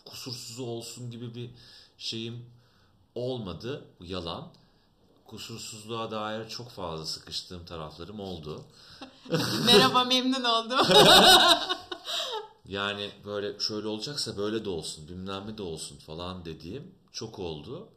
[0.04, 1.50] kusursuzu olsun gibi bir
[1.98, 2.46] şeyim
[3.14, 3.84] olmadı.
[4.00, 4.48] Bu yalan.
[5.24, 8.64] Kusursuzluğa dair çok fazla sıkıştığım taraflarım oldu.
[9.66, 10.86] Merhaba memnun oldum.
[12.68, 17.88] Yani böyle şöyle olacaksa böyle de olsun, bilmem ne de olsun falan dediğim çok oldu.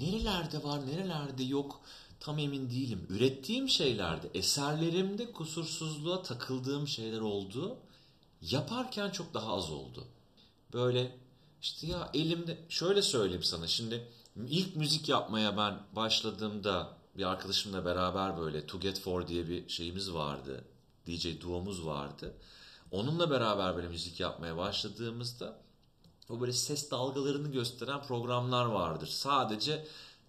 [0.00, 1.80] Nerelerde var, nerelerde yok
[2.20, 3.06] tam emin değilim.
[3.08, 7.76] Ürettiğim şeylerde, eserlerimde kusursuzluğa takıldığım şeyler oldu.
[8.42, 10.04] Yaparken çok daha az oldu.
[10.72, 11.16] Böyle
[11.62, 14.08] işte ya elimde şöyle söyleyeyim sana şimdi
[14.48, 20.12] ilk müzik yapmaya ben başladığımda bir arkadaşımla beraber böyle To Get For diye bir şeyimiz
[20.12, 20.64] vardı.
[21.06, 22.34] DJ duomuz vardı.
[22.90, 25.60] Onunla beraber böyle müzik yapmaya başladığımızda
[26.30, 29.06] o böyle ses dalgalarını gösteren programlar vardır.
[29.06, 29.86] Sadece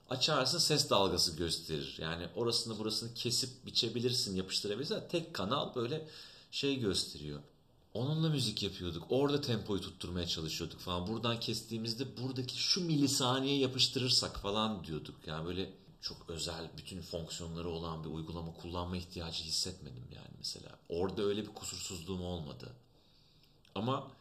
[0.10, 1.98] açarsın ses dalgası gösterir.
[2.02, 5.04] Yani orasını burasını kesip biçebilirsin, yapıştırabilirsin.
[5.10, 6.08] Tek kanal böyle
[6.52, 7.40] şey gösteriyor.
[7.94, 9.04] Onunla müzik yapıyorduk.
[9.10, 11.08] Orada tempoyu tutturmaya çalışıyorduk falan.
[11.08, 15.16] Buradan kestiğimizde buradaki şu milisaniye yapıştırırsak falan diyorduk.
[15.28, 20.70] Yani böyle çok özel bütün fonksiyonları olan bir uygulama kullanma ihtiyacı hissetmedim yani mesela.
[20.90, 22.70] Orada öyle bir kusursuzluğum olmadı.
[23.76, 24.12] Ama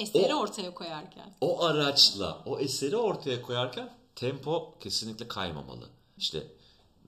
[0.00, 1.34] eseri o, ortaya koyarken.
[1.40, 5.88] O araçla o eseri ortaya koyarken tempo kesinlikle kaymamalı.
[6.18, 6.46] İşte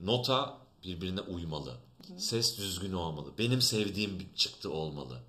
[0.01, 1.77] nota birbirine uymalı.
[2.17, 3.33] Ses düzgün olmalı.
[3.37, 5.19] Benim sevdiğim bir çıktı olmalı.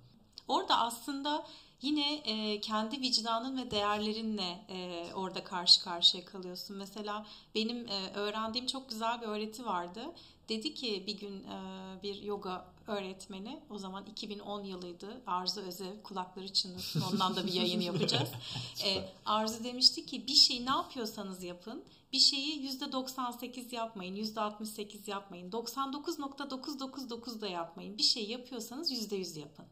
[0.47, 1.45] Orada aslında
[1.81, 6.77] yine e, kendi vicdanın ve değerlerinle e, orada karşı karşıya kalıyorsun.
[6.77, 7.25] Mesela
[7.55, 10.01] benim e, öğrendiğim çok güzel bir öğreti vardı.
[10.49, 11.57] Dedi ki bir gün e,
[12.03, 17.81] bir yoga öğretmeni, o zaman 2010 yılıydı, Arzu Özev, kulakları çınlasın, ondan da bir yayın
[17.81, 18.29] yapacağız.
[18.85, 25.51] e, Arzu demişti ki bir şey ne yapıyorsanız yapın, bir şeyi %98 yapmayın, %68 yapmayın,
[25.51, 27.97] 99.999 da yapmayın.
[27.97, 29.65] Bir şey yapıyorsanız %100 yapın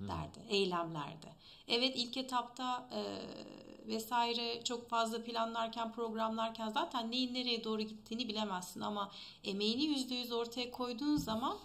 [0.00, 0.50] derdi, hmm.
[0.50, 1.28] eylemlerde.
[1.68, 3.00] Evet ilk etapta e,
[3.86, 9.10] vesaire çok fazla planlarken, programlarken zaten neyin nereye doğru gittiğini bilemezsin ama
[9.44, 11.58] emeğini yüzde yüz ortaya koyduğun zaman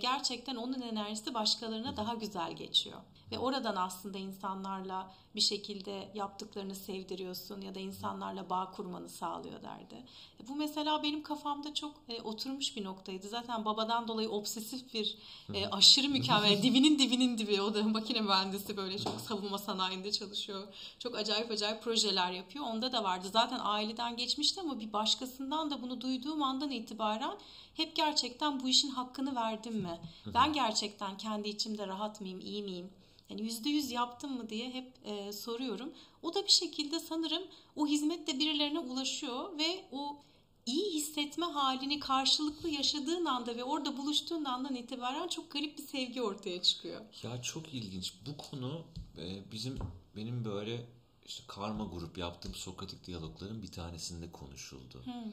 [0.00, 2.98] gerçekten onun enerjisi başkalarına daha güzel geçiyor.
[3.34, 9.94] Ve oradan aslında insanlarla bir şekilde yaptıklarını sevdiriyorsun ya da insanlarla bağ kurmanı sağlıyor derdi.
[10.40, 13.28] E, bu mesela benim kafamda çok e, oturmuş bir noktaydı.
[13.28, 15.18] Zaten babadan dolayı obsesif bir
[15.54, 17.62] e, aşırı mükemmel dibinin dibinin dibi.
[17.62, 20.68] O da makine mühendisi böyle çok savunma sanayinde çalışıyor.
[20.98, 22.64] Çok acayip acayip projeler yapıyor.
[22.64, 23.28] Onda da vardı.
[23.32, 27.38] Zaten aileden geçmişti ama bir başkasından da bunu duyduğum andan itibaren
[27.74, 30.00] hep gerçekten bu işin hakkını verdim mi?
[30.34, 32.90] Ben gerçekten kendi içimde rahat mıyım, iyi miyim?
[33.30, 35.92] Yani yüzde yüz yaptım mı diye hep e, soruyorum.
[36.22, 37.42] O da bir şekilde sanırım
[37.76, 40.18] o hizmet de birilerine ulaşıyor ve o
[40.66, 46.22] iyi hissetme halini karşılıklı yaşadığın anda ve orada buluştuğun andan itibaren çok garip bir sevgi
[46.22, 47.00] ortaya çıkıyor.
[47.22, 48.14] Ya çok ilginç.
[48.26, 48.84] Bu konu
[49.18, 49.78] e, bizim
[50.16, 50.86] benim böyle
[51.26, 55.04] işte karma grup yaptığım Sokratik diyalogların bir tanesinde konuşuldu.
[55.04, 55.32] Hmm.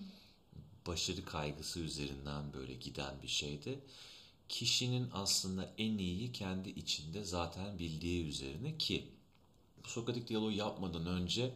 [0.88, 3.80] Başarı kaygısı üzerinden böyle giden bir şeydi
[4.52, 9.08] kişinin aslında en iyiyi kendi içinde zaten bildiği üzerine ki
[9.84, 11.54] bu Sokratik diyaloğu yapmadan önce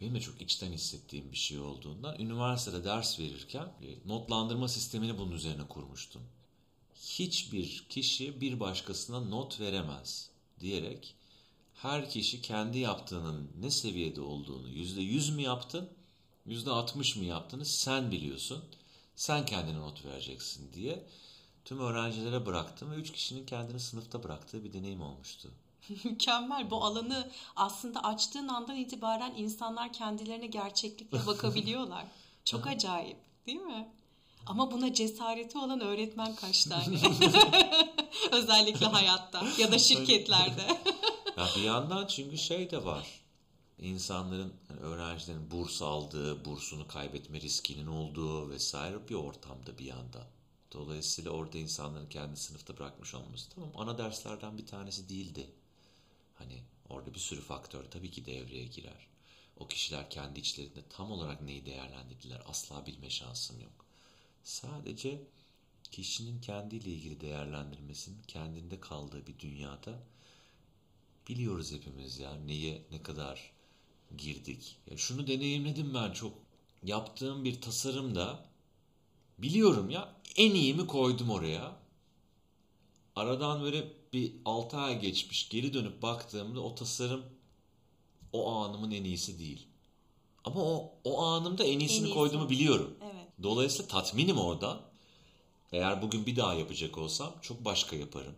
[0.00, 5.32] benim de çok içten hissettiğim bir şey olduğundan üniversitede ders verirken e, notlandırma sistemini bunun
[5.32, 6.22] üzerine kurmuştum.
[6.94, 10.30] Hiçbir kişi bir başkasına not veremez
[10.60, 11.14] diyerek
[11.74, 15.88] her kişi kendi yaptığının ne seviyede olduğunu yüzde yüz mü yaptın,
[16.46, 18.64] yüzde altmış mı yaptığını sen biliyorsun.
[19.16, 21.06] Sen kendine not vereceksin diye
[21.66, 25.50] tüm öğrencilere bıraktım ve üç kişinin kendini sınıfta bıraktığı bir deneyim olmuştu.
[26.04, 26.70] Mükemmel.
[26.70, 32.04] Bu alanı aslında açtığın andan itibaren insanlar kendilerine gerçeklikle bakabiliyorlar.
[32.44, 33.88] Çok acayip değil mi?
[34.46, 36.98] Ama buna cesareti olan öğretmen kaç tane?
[38.32, 40.62] Özellikle hayatta ya da şirketlerde.
[41.36, 43.20] ya bir yandan çünkü şey de var.
[43.78, 50.24] İnsanların, yani öğrencilerin burs aldığı, bursunu kaybetme riskinin olduğu vesaire bir ortamda bir yandan.
[50.72, 55.50] Dolayısıyla orada insanların kendi sınıfta bırakmış olması tamam ana derslerden bir tanesi değildi.
[56.34, 59.06] Hani orada bir sürü faktör tabii ki devreye girer.
[59.56, 63.86] O kişiler kendi içlerinde tam olarak neyi değerlendirdiler asla bilme şansım yok.
[64.42, 65.22] Sadece
[65.90, 70.02] kişinin kendiyle ilgili değerlendirmesinin kendinde kaldığı bir dünyada
[71.28, 73.52] biliyoruz hepimiz ya neye ne kadar
[74.16, 74.76] girdik.
[74.90, 76.46] Ya şunu deneyimledim ben çok.
[76.82, 78.44] Yaptığım bir tasarımda
[79.38, 81.76] biliyorum ya en iyimi koydum oraya.
[83.16, 87.24] Aradan böyle bir 6 ay geçmiş geri dönüp baktığımda o tasarım
[88.32, 89.66] o anımın en iyisi değil.
[90.44, 92.14] Ama o, o anımda en iyisini en iyisi.
[92.14, 92.96] koyduğumu biliyorum.
[93.02, 93.26] Evet.
[93.42, 94.80] Dolayısıyla tatminim orada.
[95.72, 98.34] Eğer bugün bir daha yapacak olsam çok başka yaparım.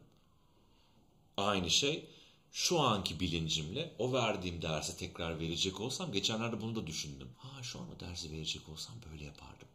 [1.36, 2.08] Aynı şey
[2.52, 7.28] şu anki bilincimle o verdiğim dersi tekrar verecek olsam geçenlerde bunu da düşündüm.
[7.38, 9.68] Ha şu an o dersi verecek olsam böyle yapardım.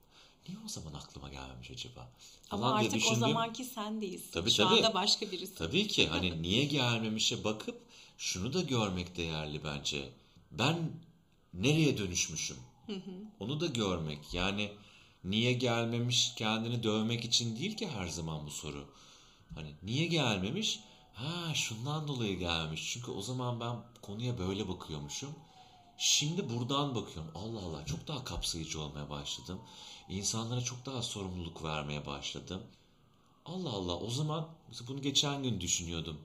[0.48, 2.10] Niye o zaman aklıma gelmemiş acaba?
[2.52, 4.30] Ama artık o zamanki sen değilsin.
[4.32, 4.76] Tabii, Şu tabii.
[4.76, 5.56] anda başka birisi.
[5.56, 7.82] Tabii ki hani niye gelmemişe bakıp
[8.18, 10.10] şunu da görmek değerli bence.
[10.52, 10.92] Ben
[11.54, 12.58] nereye dönüşmüşüm?
[13.40, 14.34] Onu da görmek.
[14.34, 14.72] Yani
[15.24, 18.86] niye gelmemiş kendini dövmek için değil ki her zaman bu soru.
[19.56, 20.80] Hani niye gelmemiş?
[21.14, 22.90] Ha şundan dolayı gelmiş.
[22.94, 25.36] Çünkü o zaman ben konuya böyle bakıyormuşum.
[25.98, 27.32] Şimdi buradan bakıyorum.
[27.36, 29.60] Allah Allah çok daha kapsayıcı olmaya başladım.
[30.10, 32.62] İnsanlara çok daha sorumluluk vermeye başladım.
[33.46, 34.50] Allah Allah o zaman
[34.88, 36.18] bunu geçen gün düşünüyordum.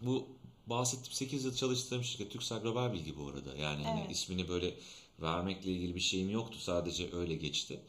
[0.00, 0.28] Bu
[0.66, 3.56] bahsettim 8 yıl çalıştığım şirket Türksel Global Bilgi bu arada.
[3.56, 4.10] Yani hani Evet.
[4.10, 4.74] ismini böyle
[5.20, 6.58] vermekle ilgili bir şeyim yoktu.
[6.60, 7.80] Sadece öyle geçti.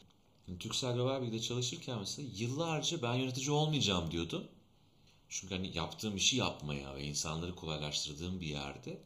[0.48, 4.44] Yani Türksel Global Bilgi'de çalışırken mesela yıllarca ben yönetici olmayacağım diyordum.
[5.28, 9.02] Çünkü hani yaptığım işi yapmaya ve insanları kolaylaştırdığım bir yerde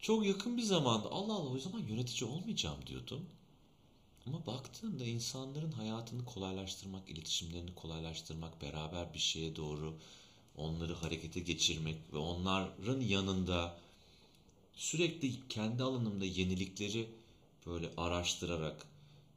[0.00, 3.26] çok yakın bir zamanda Allah Allah o zaman yönetici olmayacağım diyordum.
[4.26, 9.94] Ama baktığımda insanların hayatını kolaylaştırmak, iletişimlerini kolaylaştırmak, beraber bir şeye doğru
[10.56, 13.78] onları harekete geçirmek ve onların yanında
[14.76, 17.08] sürekli kendi alanımda yenilikleri
[17.66, 18.86] böyle araştırarak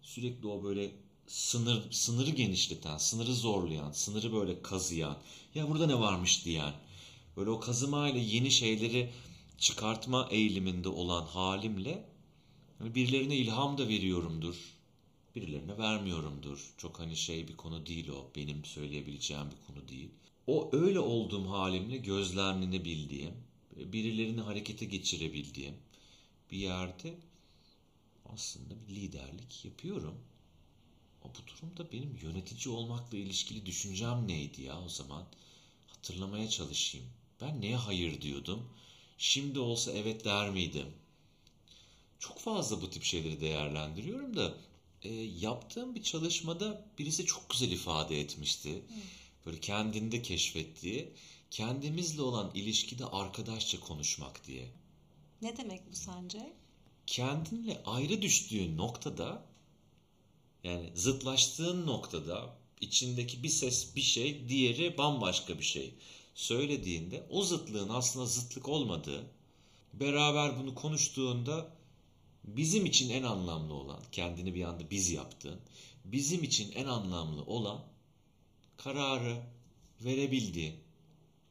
[0.02, 0.92] sürekli o böyle
[1.28, 5.18] sınır sınırı genişleten, sınırı zorlayan, sınırı böyle kazıyan,
[5.56, 6.74] ya burada ne varmış diyen,
[7.38, 9.10] böyle o kazımayla yeni şeyleri
[9.62, 12.06] çıkartma eğiliminde olan halimle
[12.80, 14.56] birilerine ilham da veriyorumdur.
[15.36, 16.74] Birilerine vermiyorumdur.
[16.78, 18.32] Çok hani şey bir konu değil o.
[18.36, 20.10] Benim söyleyebileceğim bir konu değil.
[20.48, 23.34] O öyle olduğum halimle gözlemlenebildiğim,
[23.76, 25.76] birilerini harekete geçirebildiğim
[26.52, 27.14] bir yerde
[28.34, 30.16] aslında bir liderlik yapıyorum.
[31.24, 35.26] Ama bu durumda benim yönetici olmakla ilişkili düşüncem neydi ya o zaman?
[35.88, 37.08] Hatırlamaya çalışayım.
[37.42, 38.70] Ben neye hayır diyordum?
[39.22, 40.86] Şimdi olsa evet der miydim?
[42.20, 44.54] Çok fazla bu tip şeyleri değerlendiriyorum da
[45.04, 48.82] e, yaptığım bir çalışmada birisi çok güzel ifade etmişti.
[49.46, 51.14] Böyle kendinde keşfettiği,
[51.52, 54.68] kendimizle olan ilişkide arkadaşça konuşmak diye.
[55.42, 56.54] Ne demek bu sence?
[57.08, 59.46] Kendinle ayrı düştüğün noktada
[60.64, 65.94] yani zıtlaştığın noktada içindeki bir ses bir şey, diğeri bambaşka bir şey
[66.42, 69.24] söylediğinde o zıtlığın aslında zıtlık olmadığı,
[69.94, 71.68] beraber bunu konuştuğunda
[72.44, 75.60] bizim için en anlamlı olan, kendini bir anda biz yaptığın,
[76.06, 77.80] bizim için en anlamlı olan
[78.78, 79.38] kararı
[80.04, 80.76] verebildiğin,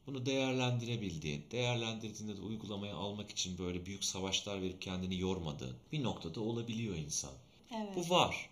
[0.07, 6.41] bunu değerlendirebildiğin, değerlendirdiğinde de uygulamaya almak için böyle büyük savaşlar verip kendini yormadığın bir noktada
[6.41, 7.33] olabiliyor insan.
[7.75, 7.95] Evet.
[7.95, 8.49] Bu var.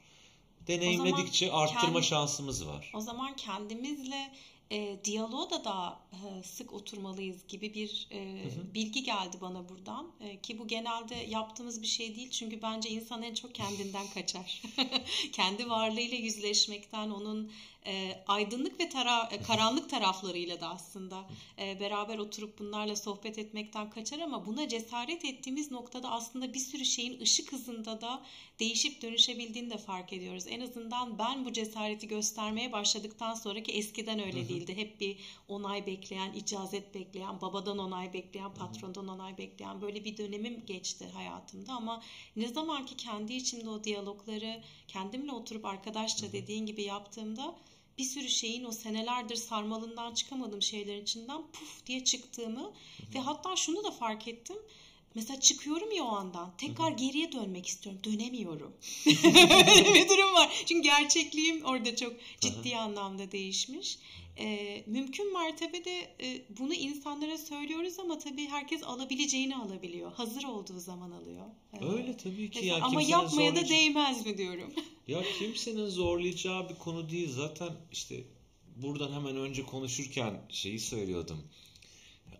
[0.68, 2.92] Deneyimledikçe arttırma kendi- şansımız var.
[2.96, 4.32] O zaman kendimizle
[4.72, 10.12] e, diyaloğa da daha e, sık oturmalıyız gibi bir e, bilgi geldi bana buradan.
[10.20, 12.32] E, ki bu genelde yaptığımız bir şey değil.
[12.32, 14.62] Çünkü bence insan en çok kendinden kaçar.
[15.32, 17.52] Kendi varlığıyla yüzleşmekten, onun
[17.90, 21.26] e, aydınlık ve tara e, karanlık taraflarıyla da aslında
[21.60, 26.86] e, beraber oturup bunlarla sohbet etmekten kaçar ama buna cesaret ettiğimiz noktada aslında bir sürü
[26.86, 28.24] şeyin ışık hızında da
[28.60, 30.44] değişip dönüşebildiğini de fark ediyoruz.
[30.48, 34.78] En azından ben bu cesareti göstermeye başladıktan sonraki eskiden öyle değildi.
[34.78, 40.64] Hep bir onay bekleyen, icazet bekleyen, babadan onay bekleyen, patrondan onay bekleyen böyle bir dönemim
[40.66, 42.02] geçti hayatımda ama
[42.36, 47.56] ne zaman ki kendi içimde o diyalogları kendimle oturup arkadaşça dediğin gibi yaptığımda
[48.00, 52.72] bir sürü şeyin o senelerdir sarmalından çıkamadığım şeylerin içinden puf diye çıktığımı
[53.16, 54.56] ve hatta şunu da fark ettim.
[55.16, 56.54] Mesela çıkıyorum ya o andan.
[56.58, 58.02] Tekrar geriye dönmek istiyorum.
[58.04, 58.74] Dönemiyorum.
[59.06, 60.64] Böyle bir durum var.
[60.66, 64.00] Çünkü gerçekliğim orada çok ciddi anlamda değişmiş.
[64.40, 70.14] Ee, mümkün mertebede e, bunu insanlara söylüyoruz ama tabii herkes alabileceğini alabiliyor.
[70.14, 71.46] Hazır olduğu zaman alıyor.
[71.82, 72.60] Öyle tabii ki.
[72.60, 74.74] mesela- ya ama yapmaya da değmez mi diyorum.
[75.10, 77.32] Ya kimsenin zorlayacağı bir konu değil.
[77.32, 78.24] Zaten işte
[78.76, 81.44] buradan hemen önce konuşurken şeyi söylüyordum.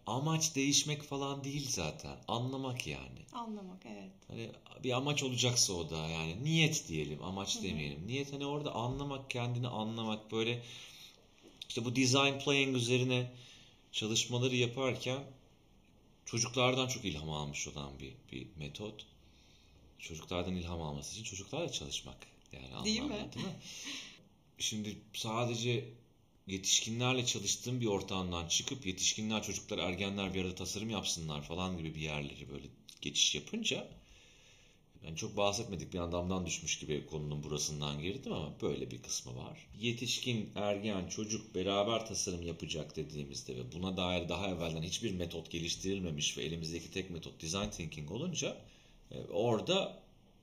[0.06, 2.18] Amaç değişmek falan değil zaten.
[2.28, 3.20] Anlamak yani.
[3.34, 4.12] Anlamak evet.
[4.28, 4.52] Hani
[4.84, 8.08] bir amaç olacaksa o da yani niyet diyelim, amaç demeyelim.
[8.08, 10.64] Niyet hani orada anlamak, kendini anlamak böyle
[11.70, 13.32] işte bu design playing üzerine
[13.92, 15.24] çalışmaları yaparken
[16.26, 19.06] çocuklardan çok ilham almış olan bir, bir metot.
[20.00, 23.08] Çocuklardan ilham alması için çocuklarla çalışmak yani Değil mi?
[23.08, 23.30] mi?
[24.60, 25.86] Şimdi sadece
[26.48, 32.02] yetişkinlerle çalıştığım bir ortamdan çıkıp yetişkinler, çocuklar, ergenler bir arada tasarım yapsınlar falan gibi bir
[32.02, 32.68] yerleri böyle
[33.02, 33.88] geçiş yapınca
[35.06, 39.68] yani çok bahsetmedik bir adamdan düşmüş gibi konunun burasından girdim ama böyle bir kısmı var.
[39.80, 46.38] Yetişkin, ergen, çocuk beraber tasarım yapacak dediğimizde ve buna dair daha evvelden hiçbir metot geliştirilmemiş
[46.38, 48.58] ve elimizdeki tek metot design thinking olunca
[49.12, 50.00] e, orada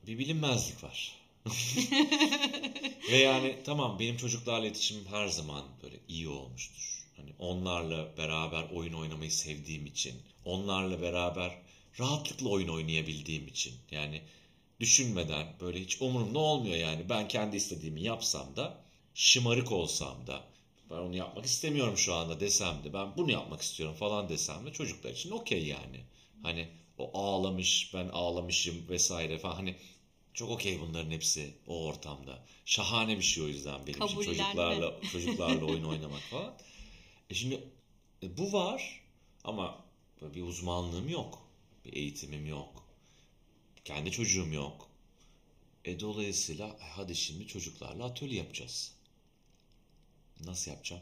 [0.07, 1.16] bir bilinmezlik var.
[3.11, 7.03] Ve yani tamam benim çocuklarla iletişimim her zaman böyle iyi olmuştur.
[7.17, 11.57] Hani onlarla beraber oyun oynamayı sevdiğim için, onlarla beraber
[11.99, 13.73] rahatlıkla oyun oynayabildiğim için.
[13.91, 14.21] Yani
[14.79, 17.09] düşünmeden böyle hiç umurumda olmuyor yani.
[17.09, 18.77] Ben kendi istediğimi yapsam da,
[19.13, 20.43] şımarık olsam da,
[20.89, 24.73] ben onu yapmak istemiyorum şu anda desem de, ben bunu yapmak istiyorum falan desem de
[24.73, 26.01] çocuklar için okey yani.
[26.43, 26.67] Hani
[26.97, 29.55] o ağlamış, ben ağlamışım vesaire falan.
[29.55, 29.75] Hani
[30.37, 32.43] çok okey bunların hepsi o ortamda.
[32.65, 36.57] Şahane bir şey o yüzden benim için çocuklarla çocuklarla oyun oynamak falan.
[37.29, 37.63] E şimdi
[38.23, 39.01] e bu var
[39.43, 39.85] Ama
[40.21, 41.47] bir uzmanlığım yok.
[41.85, 42.83] Bir eğitimim yok.
[43.85, 44.89] Kendi çocuğum yok.
[45.85, 48.93] E dolayısıyla e, hadi şimdi çocuklarla atölye yapacağız.
[50.39, 51.01] Nasıl yapacağım?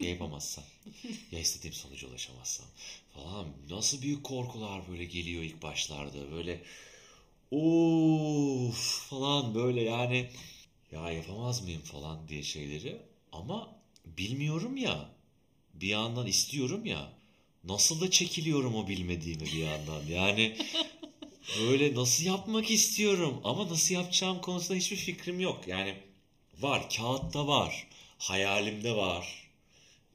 [0.00, 0.64] Ya yapamazsam?
[1.32, 2.66] ya istediğim sonuca ulaşamazsam?
[3.14, 3.46] Falan.
[3.70, 6.30] Nasıl büyük korkular böyle geliyor ilk başlarda.
[6.30, 6.62] Böyle
[7.50, 10.30] Uf falan böyle yani
[10.92, 11.82] ya yapamaz mıyım?
[11.82, 12.96] falan diye şeyleri.
[13.32, 15.08] Ama bilmiyorum ya.
[15.74, 17.12] Bir yandan istiyorum ya.
[17.64, 20.02] Nasıl da çekiliyorum o bilmediğimi bir yandan?
[20.08, 20.56] Yani
[21.60, 23.40] böyle nasıl yapmak istiyorum?
[23.44, 25.68] Ama nasıl yapacağım konusunda hiçbir fikrim yok.
[25.68, 25.96] Yani
[26.60, 27.86] var kağıtta var
[28.18, 29.50] hayalimde var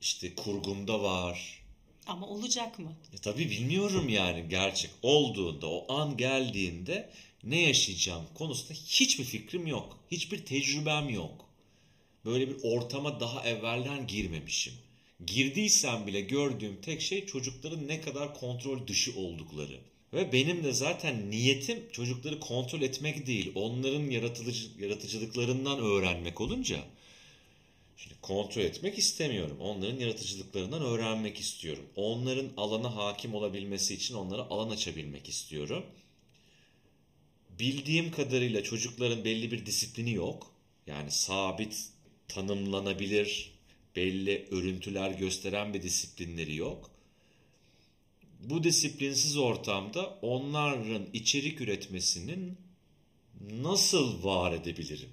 [0.01, 1.61] işte kurgumda var.
[2.07, 2.93] Ama olacak mı?
[3.13, 7.09] E tabii bilmiyorum yani gerçek olduğunda o an geldiğinde
[7.45, 9.99] ne yaşayacağım konusunda hiçbir fikrim yok.
[10.11, 11.49] Hiçbir tecrübem yok.
[12.25, 14.73] Böyle bir ortama daha evvelden girmemişim.
[15.27, 19.79] Girdiysem bile gördüğüm tek şey çocukların ne kadar kontrol dışı oldukları.
[20.13, 26.83] Ve benim de zaten niyetim çocukları kontrol etmek değil, onların yaratıcı, yaratıcılıklarından öğrenmek olunca
[27.97, 29.57] Şimdi kontrol etmek istemiyorum.
[29.59, 31.85] Onların yaratıcılıklarından öğrenmek istiyorum.
[31.95, 35.85] Onların alana hakim olabilmesi için onlara alan açabilmek istiyorum.
[37.59, 40.51] Bildiğim kadarıyla çocukların belli bir disiplini yok.
[40.87, 41.89] Yani sabit,
[42.27, 43.51] tanımlanabilir,
[43.95, 46.91] belli örüntüler gösteren bir disiplinleri yok.
[48.39, 52.57] Bu disiplinsiz ortamda onların içerik üretmesinin
[53.51, 55.09] nasıl var edebilirim?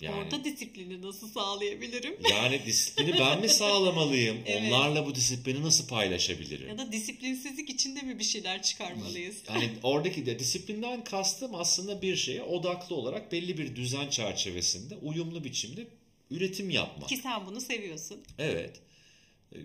[0.00, 2.16] Yani, Orada disiplini nasıl sağlayabilirim?
[2.30, 4.36] Yani disiplini ben mi sağlamalıyım?
[4.46, 4.62] evet.
[4.62, 6.68] Onlarla bu disiplini nasıl paylaşabilirim?
[6.68, 9.36] Ya da disiplinsizlik içinde mi bir şeyler çıkarmalıyız?
[9.48, 15.44] Yani oradaki de disiplinden kastım aslında bir şeye odaklı olarak belli bir düzen çerçevesinde uyumlu
[15.44, 15.86] biçimde
[16.30, 17.08] üretim yapmak.
[17.08, 18.18] Ki sen bunu seviyorsun.
[18.38, 18.80] Evet.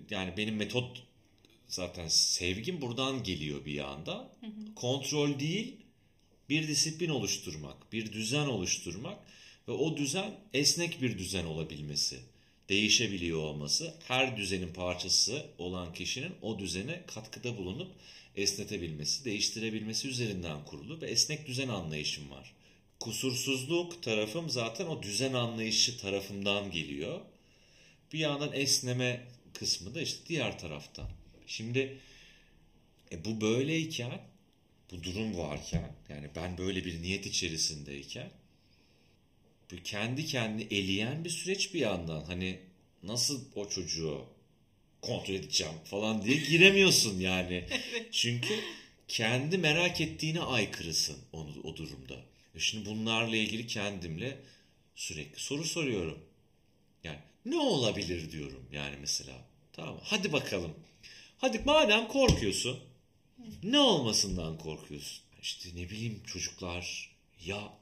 [0.10, 1.04] Yani benim metot
[1.68, 4.32] zaten sevgim buradan geliyor bir yanda.
[4.40, 4.76] Hı hı.
[4.76, 5.78] Kontrol değil,
[6.50, 9.20] bir disiplin oluşturmak, bir düzen oluşturmak
[9.68, 12.20] ve o düzen esnek bir düzen olabilmesi,
[12.70, 17.92] değişebiliyor olması, her düzenin parçası olan kişinin o düzene katkıda bulunup
[18.36, 22.54] esnetebilmesi, değiştirebilmesi üzerinden kurulu ve esnek düzen anlayışım var.
[23.00, 27.22] Kusursuzluk tarafım zaten o düzen anlayışı tarafından geliyor.
[28.14, 31.10] Bir yandan esneme kısmı da işte diğer taraftan.
[31.48, 31.98] Şimdi
[33.12, 34.22] e, bu böyleyken,
[34.92, 38.32] bu durum varken, yani ben böyle bir niyet içerisindeyken
[39.78, 42.24] kendi kendi eleyen bir süreç bir yandan.
[42.24, 42.60] Hani
[43.04, 44.26] nasıl o çocuğu
[45.02, 47.66] kontrol edeceğim falan diye giremiyorsun yani.
[48.12, 48.60] Çünkü
[49.08, 52.16] kendi merak ettiğine aykırısın onu, o durumda.
[52.56, 54.38] E şimdi bunlarla ilgili kendimle
[54.96, 56.20] sürekli soru soruyorum.
[57.04, 59.34] Yani ne olabilir diyorum yani mesela.
[59.74, 60.74] Tamam hadi bakalım.
[61.38, 62.80] Hadi madem korkuyorsun
[63.64, 65.24] ne olmasından korkuyorsun?
[65.42, 67.10] İşte ne bileyim çocuklar
[67.46, 67.74] ya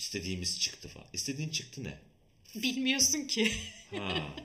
[0.00, 1.06] istediğimiz çıktı falan.
[1.12, 1.98] İstediğin çıktı ne?
[2.62, 3.52] Bilmiyorsun ki.
[3.90, 4.36] ha.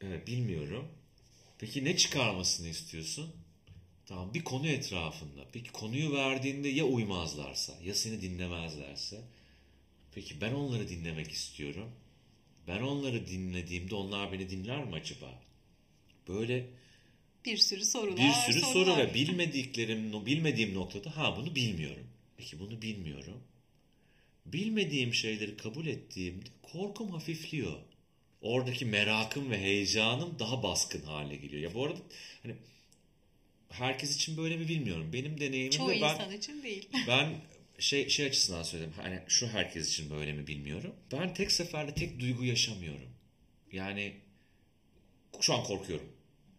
[0.00, 0.88] Evet bilmiyorum.
[1.58, 3.34] Peki ne çıkarmasını istiyorsun?
[4.06, 5.44] Tamam bir konu etrafında.
[5.52, 9.20] Peki konuyu verdiğinde ya uymazlarsa ya seni dinlemezlerse.
[10.14, 11.90] Peki ben onları dinlemek istiyorum.
[12.68, 15.42] Ben onları dinlediğimde onlar beni dinler mi acaba?
[16.28, 16.66] Böyle
[17.44, 18.16] bir sürü sorular.
[18.16, 18.86] Bir sürü sorular.
[18.86, 22.06] soru ve bilmediklerim, bilmediğim noktada ha bunu bilmiyorum.
[22.36, 23.42] Peki bunu bilmiyorum.
[24.46, 27.78] Bilmediğim şeyleri kabul ettiğimde korkum hafifliyor.
[28.42, 31.62] Oradaki merakım ve heyecanım daha baskın hale geliyor.
[31.62, 31.98] Ya bu arada
[32.42, 32.54] hani
[33.68, 35.10] herkes için böyle mi bilmiyorum.
[35.12, 36.88] Benim deneyimimde Çoğu ben insan için değil.
[37.08, 37.34] Ben
[37.78, 38.92] şey şey açısından söyledim.
[38.96, 40.94] Hani şu herkes için böyle mi bilmiyorum.
[41.12, 43.08] Ben tek seferde tek duygu yaşamıyorum.
[43.72, 44.12] Yani
[45.40, 46.08] şu an korkuyorum.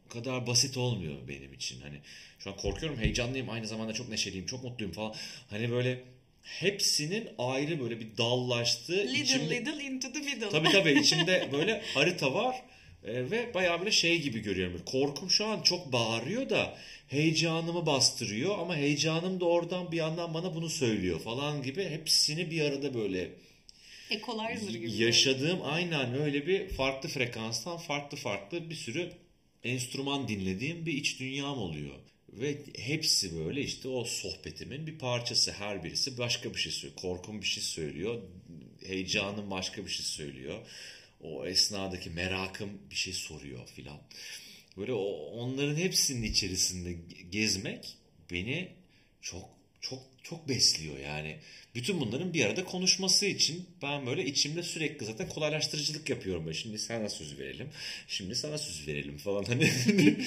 [0.06, 1.82] O kadar basit olmuyor benim için.
[1.82, 2.00] Hani
[2.40, 5.16] şu an korkuyorum, heyecanlıyım, aynı zamanda çok neşeliyim, çok mutluyum falan.
[5.50, 6.04] Hani böyle
[6.44, 9.08] hepsinin ayrı böyle bir dallaştığı.
[9.08, 10.50] Little içinde, little into the middle.
[10.50, 12.56] Tabii tabii içinde böyle harita var
[13.04, 14.82] e, ve bayağı böyle şey gibi görüyorum.
[14.86, 16.78] Korkum şu an çok bağırıyor da
[17.08, 22.62] heyecanımı bastırıyor ama heyecanım da oradan bir yandan bana bunu söylüyor falan gibi hepsini bir
[22.62, 23.30] arada böyle
[24.10, 24.92] Equalizer gibi.
[24.92, 29.12] Yaşadığım aynen öyle bir farklı frekanstan farklı farklı bir sürü
[29.64, 31.96] enstrüman dinlediğim bir iç dünyam oluyor.
[32.40, 35.52] Ve hepsi böyle işte o sohbetimin bir parçası.
[35.52, 37.02] Her birisi başka bir şey söylüyor.
[37.02, 38.22] Korkum bir şey söylüyor.
[38.86, 40.60] Heyecanım başka bir şey söylüyor.
[41.22, 43.98] O esnadaki merakım bir şey soruyor filan.
[44.78, 46.96] Böyle o, onların hepsinin içerisinde
[47.32, 47.98] gezmek
[48.32, 48.70] beni
[49.22, 49.50] çok
[49.82, 51.38] çok çok besliyor yani.
[51.76, 56.46] Bütün bunların bir arada konuşması için ben böyle içimde sürekli zaten kolaylaştırıcılık yapıyorum.
[56.46, 56.58] Böyle.
[56.58, 57.70] Şimdi sana söz verelim.
[58.08, 59.44] Şimdi sana söz verelim falan.
[59.44, 59.72] Hani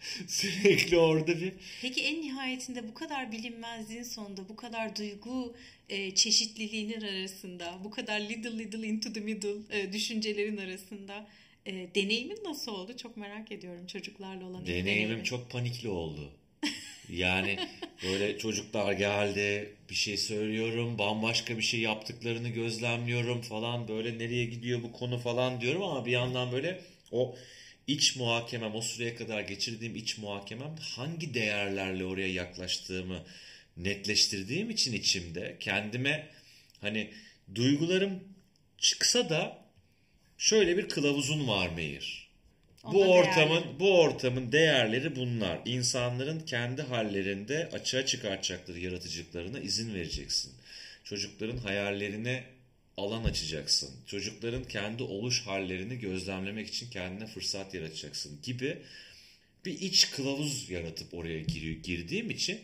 [0.28, 5.56] Sürekli orada bir Peki en nihayetinde bu kadar bilinmezliğin sonunda bu kadar duygu
[5.88, 11.26] e, çeşitliliğinin arasında bu kadar little little into the middle e, düşüncelerin arasında
[11.66, 12.96] e, deneyimin nasıl oldu?
[12.96, 15.22] Çok merak ediyorum çocuklarla olan deneyimim deneyimin.
[15.22, 16.32] çok panikli oldu.
[17.08, 17.58] Yani
[18.02, 24.82] böyle çocuklar geldi bir şey söylüyorum bambaşka bir şey yaptıklarını gözlemliyorum falan böyle nereye gidiyor
[24.82, 26.80] bu konu falan diyorum ama bir yandan böyle
[27.12, 27.36] o
[27.86, 33.24] iç muhakemem o süreye kadar geçirdiğim iç muhakemem hangi değerlerle oraya yaklaştığımı
[33.76, 36.28] netleştirdiğim için içimde kendime
[36.80, 37.10] hani
[37.54, 38.24] duygularım
[38.78, 39.58] çıksa da
[40.38, 42.30] şöyle bir kılavuzun var Meir.
[42.84, 43.80] Bu Onda ortamın değerli.
[43.80, 45.58] bu ortamın değerleri bunlar.
[45.64, 50.52] İnsanların kendi hallerinde açığa çıkartacakları yaratıcılıklarına izin vereceksin.
[51.04, 52.44] Çocukların hayallerine
[53.00, 53.90] alan açacaksın.
[54.06, 58.78] Çocukların kendi oluş hallerini gözlemlemek için kendine fırsat yaratacaksın gibi
[59.64, 62.60] bir iç kılavuz yaratıp oraya giriyor, girdiğim için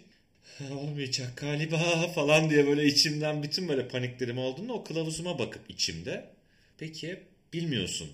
[0.70, 6.30] olmayacak galiba falan diye böyle içimden bütün böyle paniklerim olduğunda o kılavuzuma bakıp içimde
[6.78, 7.20] peki
[7.52, 8.08] bilmiyorsun,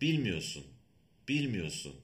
[0.00, 0.64] bilmiyorsun,
[1.28, 1.94] bilmiyorsun,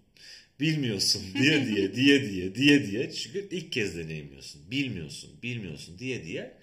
[0.61, 3.13] bilmiyorsun diye diye diye diye diye diye.
[3.13, 6.62] Çünkü ilk kez deneyimliyorsun, bilmiyorsun, bilmiyorsun diye diye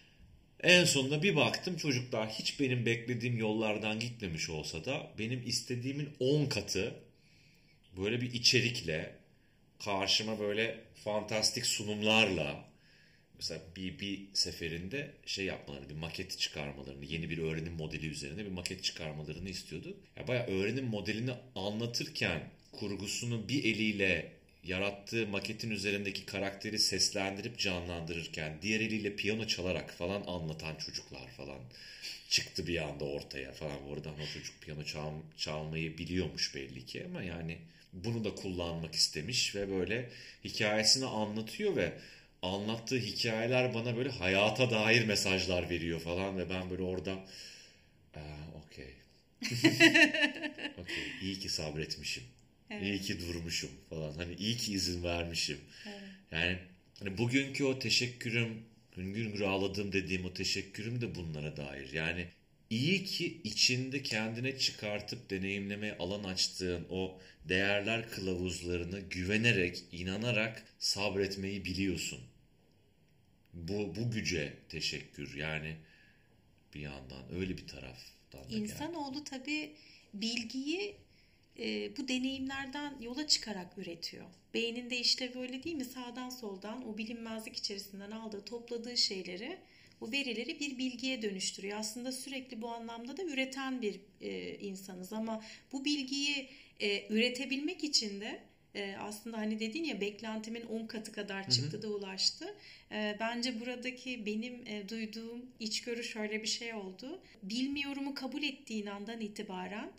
[0.63, 6.45] en sonunda bir baktım çocuklar hiç benim beklediğim yollardan gitmemiş olsa da benim istediğimin 10
[6.45, 6.95] katı
[7.97, 9.15] böyle bir içerikle
[9.85, 12.69] karşıma böyle fantastik sunumlarla
[13.35, 18.51] mesela bir, bir seferinde şey yapmalarını, bir maket çıkarmalarını, yeni bir öğrenim modeli üzerine bir
[18.51, 19.97] maket çıkarmalarını istiyordu.
[20.17, 28.79] Ya bayağı öğrenim modelini anlatırken kurgusunu bir eliyle yarattığı maketin üzerindeki karakteri seslendirip canlandırırken diğer
[28.79, 31.59] eliyle piyano çalarak falan anlatan çocuklar falan
[32.29, 33.83] çıktı bir anda ortaya falan.
[33.89, 37.57] Oradan o çocuk piyano çal, çalmayı biliyormuş belli ki ama yani
[37.93, 40.09] bunu da kullanmak istemiş ve böyle
[40.43, 41.93] hikayesini anlatıyor ve
[42.41, 47.25] anlattığı hikayeler bana böyle hayata dair mesajlar veriyor falan ve ben böyle orada
[48.15, 48.19] "Aa,
[48.65, 48.93] okey.
[50.77, 51.13] okey.
[51.21, 52.23] iyi ki sabretmişim.
[52.81, 54.13] İyi ki durmuşum falan.
[54.13, 55.59] Hani iyi ki izin vermişim.
[56.31, 56.57] Yani
[56.99, 58.63] hani bugünkü o teşekkürüm,
[58.97, 61.93] hüngür hüngür ağladığım dediğim o teşekkürüm de bunlara dair.
[61.93, 62.27] Yani
[62.69, 72.19] iyi ki içinde kendine çıkartıp deneyimlemeye alan açtığın o değerler kılavuzlarını güvenerek, inanarak sabretmeyi biliyorsun.
[73.53, 75.75] Bu, bu güce teşekkür yani
[76.75, 78.55] bir yandan öyle bir taraftan da.
[78.55, 79.71] İnsanoğlu tabii
[80.13, 80.95] bilgiyi
[81.59, 84.25] e, bu deneyimlerden yola çıkarak üretiyor.
[84.53, 89.57] Beyninde işte böyle değil mi sağdan soldan o bilinmezlik içerisinden aldığı topladığı şeyleri
[90.01, 91.79] o verileri bir bilgiye dönüştürüyor.
[91.79, 96.49] Aslında sürekli bu anlamda da üreten bir e, insanız ama bu bilgiyi
[96.79, 98.39] e, üretebilmek için de
[98.75, 102.55] e, aslında hani dedin ya beklentimin 10 katı kadar çıktı da ulaştı.
[102.91, 107.21] E, bence buradaki benim e, duyduğum içgörü şöyle bir şey oldu.
[107.43, 109.91] Bilmiyorumu kabul ettiğin andan itibaren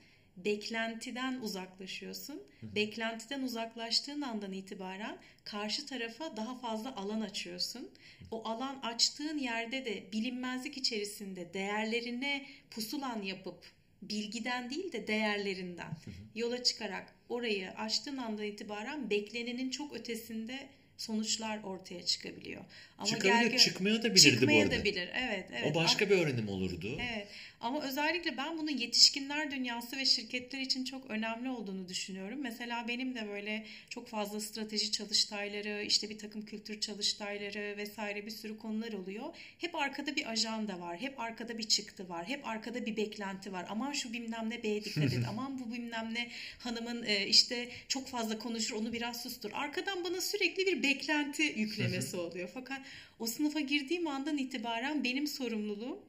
[0.45, 2.43] beklentiden uzaklaşıyorsun.
[2.63, 7.91] Beklentiden uzaklaştığın andan itibaren karşı tarafa daha fazla alan açıyorsun.
[8.31, 13.73] O alan açtığın yerde de bilinmezlik içerisinde değerlerine pusulan yapıp
[14.03, 15.91] bilgiden değil de değerlerinden
[16.35, 20.69] yola çıkarak orayı açtığın andan itibaren beklenenin çok ötesinde
[21.01, 22.65] sonuçlar ortaya çıkabiliyor.
[22.99, 24.81] Ama Çıkabilir, gel gö- çıkmaya da bilirdi bu çıkmaya arada.
[24.81, 25.09] da bilir.
[25.15, 25.67] Evet, evet.
[25.71, 26.99] O başka bir öğrenim olurdu.
[27.13, 27.29] Evet.
[27.61, 32.39] Ama özellikle ben bunun yetişkinler dünyası ve şirketler için çok önemli olduğunu düşünüyorum.
[32.43, 38.31] Mesela benim de böyle çok fazla strateji çalıştayları, işte bir takım kültür çalıştayları vesaire bir
[38.31, 39.25] sürü konular oluyor.
[39.59, 43.67] Hep arkada bir ajanda var, hep arkada bir çıktı var, hep arkada bir beklenti var.
[43.69, 48.09] Aman şu bilmem ne beye dikkat et, aman bu bilmem ne hanımın e, işte çok
[48.09, 49.51] fazla konuşur onu biraz sustur.
[49.55, 52.51] Arkadan bana sürekli bir beklenti yüklemesi oluyor.
[52.55, 52.81] Fakat
[53.19, 56.05] o sınıfa girdiğim andan itibaren benim sorumluluğum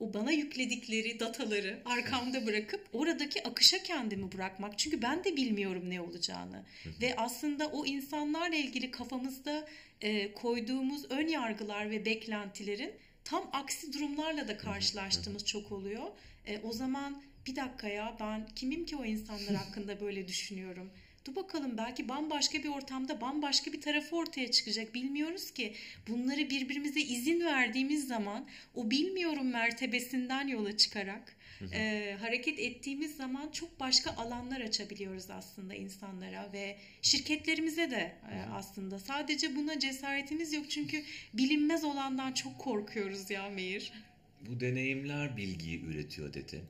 [0.00, 4.78] o bana yükledikleri dataları arkamda bırakıp oradaki akışa kendimi bırakmak.
[4.78, 6.64] Çünkü ben de bilmiyorum ne olacağını.
[7.00, 9.66] Ve aslında o insanlarla ilgili kafamızda
[10.00, 12.92] e, koyduğumuz ön yargılar ve beklentilerin
[13.24, 16.04] tam aksi durumlarla da karşılaştığımız çok oluyor.
[16.46, 20.90] E, o zaman bir dakika ya ben kimim ki o insanlar hakkında böyle düşünüyorum.
[21.24, 24.94] Dur bakalım belki bambaşka bir ortamda bambaşka bir tarafı ortaya çıkacak.
[24.94, 25.74] Bilmiyoruz ki.
[26.08, 31.36] Bunları birbirimize izin verdiğimiz zaman o bilmiyorum mertebesinden yola çıkarak
[31.72, 38.98] e, hareket ettiğimiz zaman çok başka alanlar açabiliyoruz aslında insanlara ve şirketlerimize de e, aslında.
[38.98, 41.04] Sadece buna cesaretimiz yok çünkü
[41.34, 43.92] bilinmez olandan çok korkuyoruz ya Meir.
[44.40, 46.62] Bu deneyimler bilgiyi üretiyor dedi.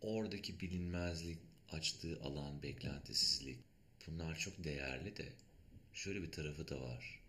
[0.00, 1.38] Oradaki bilinmezlik,
[1.72, 3.71] açtığı alan, beklentisizlik
[4.06, 5.28] bunlar çok değerli de
[5.92, 7.20] şöyle bir tarafı da var.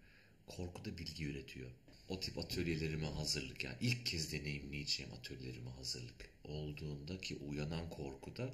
[0.47, 1.69] Korku da bilgi üretiyor.
[2.09, 8.53] O tip atölyelerime hazırlık yani ilk kez deneyimleyeceğim atölyelerime hazırlık olduğunda ki uyanan korkuda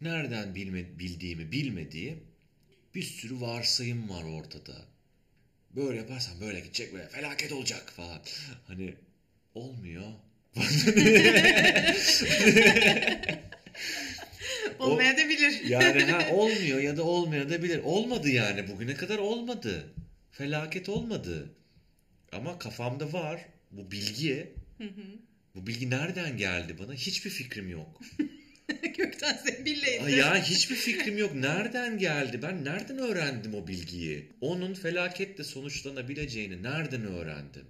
[0.00, 2.22] nereden bilme, bildiğimi bilmediğim
[2.94, 4.84] bir sürü varsayım var ortada.
[5.76, 8.22] Böyle yaparsan böyle gidecek böyle felaket olacak falan.
[8.66, 8.94] Hani
[9.54, 10.12] olmuyor.
[14.80, 15.60] Olmayabilir.
[15.64, 17.80] Yani ha, olmuyor ya da olmayabilir.
[17.84, 19.94] Olmadı yani bugüne kadar olmadı.
[20.30, 21.50] Felaket olmadı.
[22.32, 24.52] Ama kafamda var bu bilgi.
[25.54, 26.94] Bu bilgi nereden geldi bana?
[26.94, 28.00] Hiçbir fikrim yok.
[28.96, 31.34] Gökten zembille Ay Ya hiçbir fikrim yok.
[31.34, 32.42] Nereden geldi?
[32.42, 34.32] Ben nereden öğrendim o bilgiyi?
[34.40, 37.66] Onun felaketle sonuçlanabileceğini nereden öğrendim?